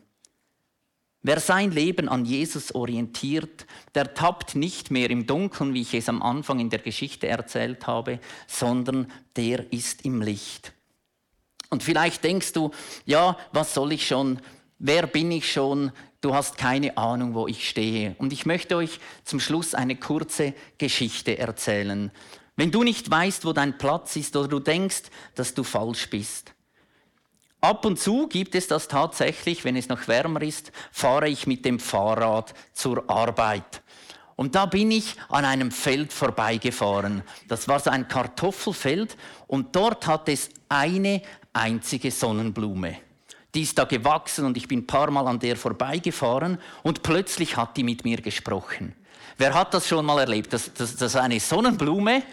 Wer 1.26 1.40
sein 1.40 1.72
Leben 1.72 2.10
an 2.10 2.26
Jesus 2.26 2.76
orientiert, 2.76 3.66
der 3.96 4.14
tappt 4.14 4.56
nicht 4.56 4.92
mehr 4.92 5.10
im 5.10 5.26
Dunkeln, 5.26 5.74
wie 5.74 5.82
ich 5.82 5.94
es 5.94 6.10
am 6.10 6.22
Anfang 6.22 6.60
in 6.60 6.70
der 6.70 6.80
Geschichte 6.80 7.28
erzählt 7.28 7.88
habe, 7.88 8.20
sondern 8.46 9.10
der 9.38 9.72
ist 9.72 10.04
im 10.04 10.22
Licht. 10.22 10.74
Und 11.70 11.82
vielleicht 11.82 12.26
denkst 12.26 12.52
du, 12.52 12.72
ja, 13.06 13.38
was 13.54 13.74
soll 13.74 13.94
ich 13.94 14.06
schon? 14.06 14.40
Wer 14.80 15.08
bin 15.08 15.32
ich 15.32 15.50
schon? 15.50 15.94
Du 16.20 16.36
hast 16.36 16.58
keine 16.58 16.98
Ahnung, 16.98 17.34
wo 17.36 17.48
ich 17.48 17.70
stehe. 17.70 18.16
Und 18.18 18.34
ich 18.34 18.46
möchte 18.46 18.76
euch 18.76 19.00
zum 19.24 19.40
Schluss 19.40 19.74
eine 19.74 19.96
kurze 19.96 20.54
Geschichte 20.78 21.38
erzählen. 21.38 22.12
Wenn 22.58 22.72
du 22.72 22.84
nicht 22.84 23.10
weißt, 23.10 23.46
wo 23.46 23.54
dein 23.54 23.78
Platz 23.78 24.18
ist 24.18 24.36
oder 24.36 24.50
du 24.50 24.60
denkst, 24.60 25.04
dass 25.36 25.54
du 25.54 25.64
falsch 25.64 26.10
bist, 26.10 26.53
Ab 27.64 27.86
und 27.86 27.98
zu 27.98 28.28
gibt 28.28 28.56
es 28.56 28.68
das 28.68 28.90
tatsächlich, 28.90 29.64
wenn 29.64 29.78
es 29.78 29.88
noch 29.88 30.10
wärmer 30.10 30.42
ist, 30.42 30.74
fahre 30.92 31.30
ich 31.30 31.48
mit 31.48 31.64
dem 31.64 31.80
Fahrrad 31.80 32.54
zur 32.74 33.10
Arbeit. 33.10 33.82
Und 34.36 34.56
da 34.56 34.66
bin 34.66 34.92
ich 34.92 35.16
an 35.30 35.46
einem 35.46 35.72
Feld 35.72 36.12
vorbeigefahren. 36.12 37.24
Das 37.48 37.70
war 37.70 37.80
so 37.80 37.90
ein 37.90 38.10
Kartoffelfeld 38.10 39.16
und 39.48 39.78
dort 39.78 40.08
hat 40.08 40.28
es 40.28 40.50
eine 40.68 41.22
einzige 41.54 42.12
Sonnenblume. 42.12 42.98
Die 43.56 43.62
ist 43.62 43.78
da 43.78 43.86
gewachsen 43.86 44.44
und 44.44 44.58
ich 44.58 44.68
bin 44.68 44.80
ein 44.80 44.88
paar 44.88 45.10
Mal 45.10 45.26
an 45.26 45.40
der 45.40 45.56
vorbeigefahren 45.56 46.58
und 46.82 47.02
plötzlich 47.02 47.56
hat 47.56 47.78
die 47.78 47.86
mit 47.86 48.04
mir 48.04 48.18
gesprochen. 48.18 48.94
Wer 49.38 49.54
hat 49.54 49.74
das 49.74 49.88
schon 49.88 50.06
mal 50.06 50.20
erlebt? 50.20 50.52
Das, 50.52 50.74
das, 50.74 50.98
das 50.98 51.14
ist 51.14 51.16
eine 51.16 51.40
Sonnenblume 51.40 52.24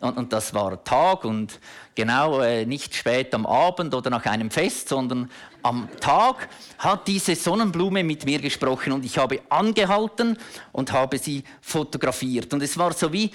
und, 0.00 0.16
und 0.16 0.32
das 0.32 0.52
war 0.52 0.82
Tag 0.84 1.24
und 1.24 1.58
genau 1.94 2.40
äh, 2.40 2.66
nicht 2.66 2.94
spät 2.94 3.34
am 3.34 3.46
Abend 3.46 3.94
oder 3.94 4.10
nach 4.10 4.24
einem 4.26 4.50
Fest, 4.50 4.88
sondern 4.88 5.30
am 5.62 5.88
Tag 6.00 6.48
hat 6.78 7.08
diese 7.08 7.34
Sonnenblume 7.34 8.04
mit 8.04 8.24
mir 8.24 8.38
gesprochen 8.38 8.92
und 8.92 9.04
ich 9.04 9.18
habe 9.18 9.40
angehalten 9.48 10.38
und 10.72 10.92
habe 10.92 11.18
sie 11.18 11.42
fotografiert. 11.60 12.52
Und 12.52 12.62
es 12.62 12.76
war 12.78 12.92
so 12.92 13.12
wie, 13.12 13.30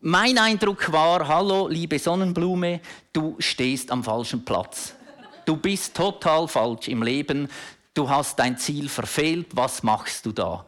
mein 0.00 0.38
Eindruck 0.38 0.90
war, 0.92 1.26
hallo 1.26 1.68
liebe 1.68 1.98
Sonnenblume, 1.98 2.80
du 3.12 3.36
stehst 3.38 3.90
am 3.90 4.04
falschen 4.04 4.44
Platz. 4.44 4.94
Du 5.44 5.56
bist 5.56 5.96
total 5.96 6.46
falsch 6.46 6.88
im 6.88 7.02
Leben, 7.02 7.48
du 7.94 8.08
hast 8.08 8.38
dein 8.38 8.56
Ziel 8.56 8.88
verfehlt, 8.88 9.48
was 9.54 9.82
machst 9.82 10.24
du 10.24 10.32
da? 10.32 10.64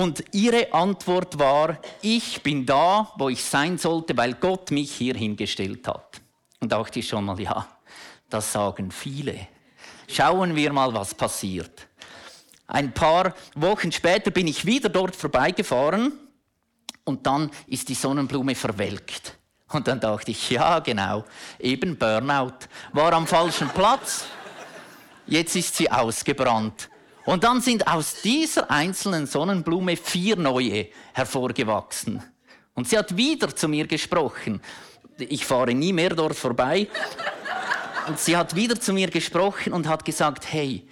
Und 0.00 0.24
ihre 0.32 0.72
Antwort 0.72 1.38
war, 1.38 1.78
ich 2.00 2.42
bin 2.42 2.64
da, 2.64 3.12
wo 3.18 3.28
ich 3.28 3.44
sein 3.44 3.76
sollte, 3.76 4.16
weil 4.16 4.32
Gott 4.32 4.70
mich 4.70 4.92
hier 4.92 5.14
hingestellt 5.14 5.86
hat. 5.86 6.22
Und 6.58 6.72
dachte 6.72 7.00
ich 7.00 7.08
schon 7.08 7.26
mal, 7.26 7.38
ja, 7.38 7.68
das 8.30 8.50
sagen 8.50 8.92
viele. 8.92 9.48
Schauen 10.08 10.56
wir 10.56 10.72
mal, 10.72 10.94
was 10.94 11.14
passiert. 11.14 11.86
Ein 12.66 12.94
paar 12.94 13.34
Wochen 13.54 13.92
später 13.92 14.30
bin 14.30 14.46
ich 14.46 14.64
wieder 14.64 14.88
dort 14.88 15.14
vorbeigefahren 15.14 16.12
und 17.04 17.26
dann 17.26 17.50
ist 17.66 17.90
die 17.90 17.94
Sonnenblume 17.94 18.54
verwelkt. 18.54 19.36
Und 19.68 19.86
dann 19.86 20.00
dachte 20.00 20.30
ich, 20.30 20.48
ja 20.48 20.78
genau, 20.78 21.26
eben 21.58 21.98
Burnout, 21.98 22.54
war 22.94 23.12
am 23.12 23.26
falschen 23.26 23.68
Platz. 23.68 24.24
Jetzt 25.26 25.56
ist 25.56 25.76
sie 25.76 25.90
ausgebrannt. 25.90 26.88
Und 27.30 27.44
dann 27.44 27.60
sind 27.60 27.86
aus 27.86 28.22
dieser 28.22 28.68
einzelnen 28.72 29.24
Sonnenblume 29.24 29.96
vier 29.96 30.34
neue 30.34 30.88
hervorgewachsen. 31.12 32.20
Und 32.74 32.88
sie 32.88 32.98
hat 32.98 33.16
wieder 33.16 33.54
zu 33.54 33.68
mir 33.68 33.86
gesprochen. 33.86 34.60
ich 35.16 35.46
fahre 35.46 35.72
nie 35.72 35.92
mehr 35.92 36.10
dort 36.10 36.34
vorbei. 36.34 36.88
Und 38.08 38.18
sie 38.18 38.36
hat 38.36 38.56
wieder 38.56 38.80
zu 38.80 38.92
mir 38.92 39.10
gesprochen 39.10 39.72
und 39.72 39.86
hat 39.86 40.04
gesagt, 40.04 40.52
hey, 40.52 40.82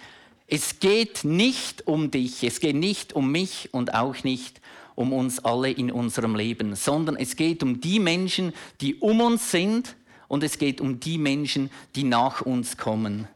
es 0.47 0.79
geht 0.79 1.25
nicht 1.25 1.85
um 1.87 2.09
dich, 2.09 2.41
es 2.45 2.61
geht 2.61 2.77
nicht 2.77 3.11
um 3.11 3.29
mich 3.33 3.73
und 3.73 3.93
auch 3.93 4.23
nicht 4.23 4.61
um 4.95 5.11
uns 5.11 5.43
alle 5.43 5.71
in 5.71 5.91
unserem 5.91 6.37
Leben, 6.37 6.73
sondern 6.77 7.17
es 7.17 7.35
geht 7.35 7.63
um 7.63 7.81
die 7.81 7.99
Menschen, 7.99 8.53
die 8.79 8.95
um 8.95 9.19
uns 9.19 9.51
sind 9.51 9.97
und 10.29 10.45
es 10.45 10.57
geht 10.57 10.79
um 10.79 11.01
die 11.01 11.17
Menschen, 11.17 11.69
die 11.97 12.05
nach 12.05 12.39
uns 12.39 12.77
kommen. 12.77 13.27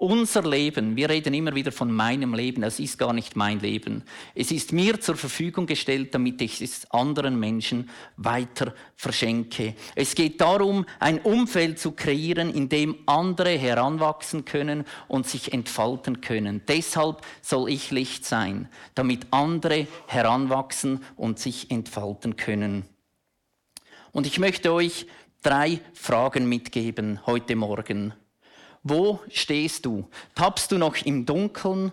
Unser 0.00 0.48
Leben, 0.48 0.96
wir 0.96 1.10
reden 1.10 1.34
immer 1.34 1.54
wieder 1.54 1.72
von 1.72 1.92
meinem 1.92 2.32
Leben, 2.32 2.62
das 2.62 2.80
ist 2.80 2.96
gar 2.96 3.12
nicht 3.12 3.36
mein 3.36 3.60
Leben. 3.60 4.02
Es 4.34 4.50
ist 4.50 4.72
mir 4.72 4.98
zur 4.98 5.14
Verfügung 5.14 5.66
gestellt, 5.66 6.14
damit 6.14 6.40
ich 6.40 6.62
es 6.62 6.90
anderen 6.90 7.38
Menschen 7.38 7.90
weiter 8.16 8.74
verschenke. 8.96 9.74
Es 9.94 10.14
geht 10.14 10.40
darum, 10.40 10.86
ein 11.00 11.18
Umfeld 11.18 11.78
zu 11.78 11.92
kreieren, 11.92 12.48
in 12.48 12.70
dem 12.70 12.96
andere 13.04 13.50
heranwachsen 13.50 14.46
können 14.46 14.86
und 15.06 15.28
sich 15.28 15.52
entfalten 15.52 16.22
können. 16.22 16.62
Deshalb 16.66 17.20
soll 17.42 17.68
ich 17.68 17.90
Licht 17.90 18.24
sein, 18.24 18.70
damit 18.94 19.26
andere 19.32 19.86
heranwachsen 20.06 21.04
und 21.16 21.38
sich 21.38 21.70
entfalten 21.70 22.36
können. 22.36 22.86
Und 24.12 24.26
ich 24.26 24.38
möchte 24.38 24.72
euch 24.72 25.06
drei 25.42 25.78
Fragen 25.92 26.48
mitgeben 26.48 27.20
heute 27.26 27.54
Morgen. 27.54 28.14
Wo 28.82 29.20
stehst 29.30 29.84
du? 29.84 30.08
Tappst 30.34 30.72
du 30.72 30.78
noch 30.78 30.96
im 30.96 31.26
Dunkeln 31.26 31.92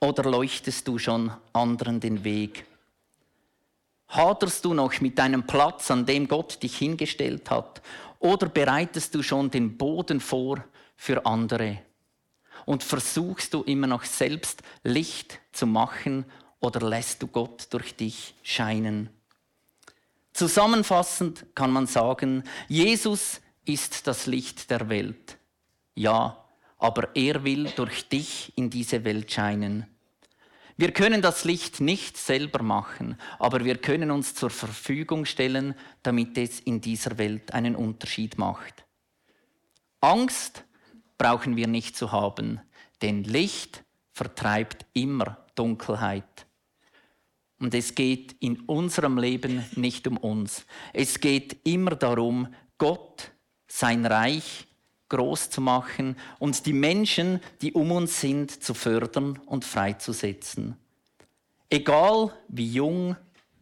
oder 0.00 0.22
leuchtest 0.30 0.86
du 0.86 0.98
schon 0.98 1.32
anderen 1.52 2.00
den 2.00 2.22
Weg? 2.22 2.64
Haderst 4.08 4.64
du 4.64 4.72
noch 4.72 5.00
mit 5.00 5.18
deinem 5.18 5.46
Platz, 5.46 5.90
an 5.90 6.06
dem 6.06 6.28
Gott 6.28 6.62
dich 6.62 6.78
hingestellt 6.78 7.50
hat? 7.50 7.82
Oder 8.20 8.48
bereitest 8.48 9.14
du 9.14 9.22
schon 9.22 9.50
den 9.50 9.76
Boden 9.76 10.20
vor 10.20 10.64
für 10.96 11.26
andere? 11.26 11.78
Und 12.64 12.82
versuchst 12.82 13.54
du 13.54 13.62
immer 13.62 13.86
noch 13.86 14.04
selbst 14.04 14.62
Licht 14.82 15.40
zu 15.52 15.66
machen 15.66 16.24
oder 16.60 16.88
lässt 16.88 17.22
du 17.22 17.26
Gott 17.26 17.66
durch 17.70 17.96
dich 17.96 18.34
scheinen? 18.42 19.10
Zusammenfassend 20.32 21.46
kann 21.54 21.72
man 21.72 21.86
sagen, 21.86 22.44
Jesus 22.68 23.40
ist 23.64 24.06
das 24.06 24.26
Licht 24.26 24.70
der 24.70 24.88
Welt. 24.88 25.37
Ja, 25.98 26.44
aber 26.78 27.16
er 27.16 27.42
will 27.42 27.72
durch 27.74 28.08
dich 28.08 28.52
in 28.56 28.70
diese 28.70 29.02
Welt 29.02 29.32
scheinen. 29.32 29.84
Wir 30.76 30.92
können 30.92 31.22
das 31.22 31.44
Licht 31.44 31.80
nicht 31.80 32.16
selber 32.16 32.62
machen, 32.62 33.16
aber 33.40 33.64
wir 33.64 33.78
können 33.78 34.12
uns 34.12 34.36
zur 34.36 34.50
Verfügung 34.50 35.24
stellen, 35.24 35.74
damit 36.04 36.38
es 36.38 36.60
in 36.60 36.80
dieser 36.80 37.18
Welt 37.18 37.52
einen 37.52 37.74
Unterschied 37.74 38.38
macht. 38.38 38.84
Angst 40.00 40.62
brauchen 41.18 41.56
wir 41.56 41.66
nicht 41.66 41.96
zu 41.96 42.12
haben, 42.12 42.60
denn 43.02 43.24
Licht 43.24 43.82
vertreibt 44.12 44.86
immer 44.92 45.44
Dunkelheit. 45.56 46.46
Und 47.58 47.74
es 47.74 47.96
geht 47.96 48.36
in 48.38 48.60
unserem 48.66 49.18
Leben 49.18 49.64
nicht 49.74 50.06
um 50.06 50.16
uns. 50.16 50.64
Es 50.92 51.18
geht 51.18 51.56
immer 51.66 51.96
darum, 51.96 52.54
Gott, 52.78 53.32
sein 53.66 54.06
Reich 54.06 54.67
groß 55.08 55.50
zu 55.50 55.60
machen 55.60 56.16
und 56.38 56.66
die 56.66 56.72
Menschen, 56.72 57.40
die 57.62 57.72
um 57.72 57.92
uns 57.92 58.20
sind, 58.20 58.62
zu 58.62 58.74
fördern 58.74 59.38
und 59.46 59.64
freizusetzen. 59.64 60.76
Egal 61.70 62.32
wie 62.48 62.66
jung 62.66 63.16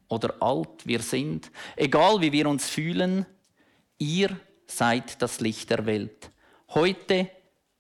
oder 0.09 0.35
alt 0.41 0.87
wir 0.87 1.01
sind, 1.01 1.51
egal 1.77 2.21
wie 2.21 2.33
wir 2.33 2.49
uns 2.49 2.69
fühlen, 2.69 3.27
ihr 3.99 4.39
seid 4.67 5.21
das 5.23 5.41
Licht 5.41 5.71
der 5.71 5.87
Welt. 5.87 6.31
Heute, 6.69 7.31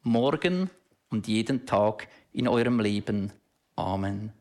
morgen 0.02 0.70
und 1.11 1.29
jeden 1.29 1.66
Tag 1.66 2.09
in 2.33 2.48
eurem 2.48 2.81
Leben. 2.81 3.33
Amen. 3.76 4.33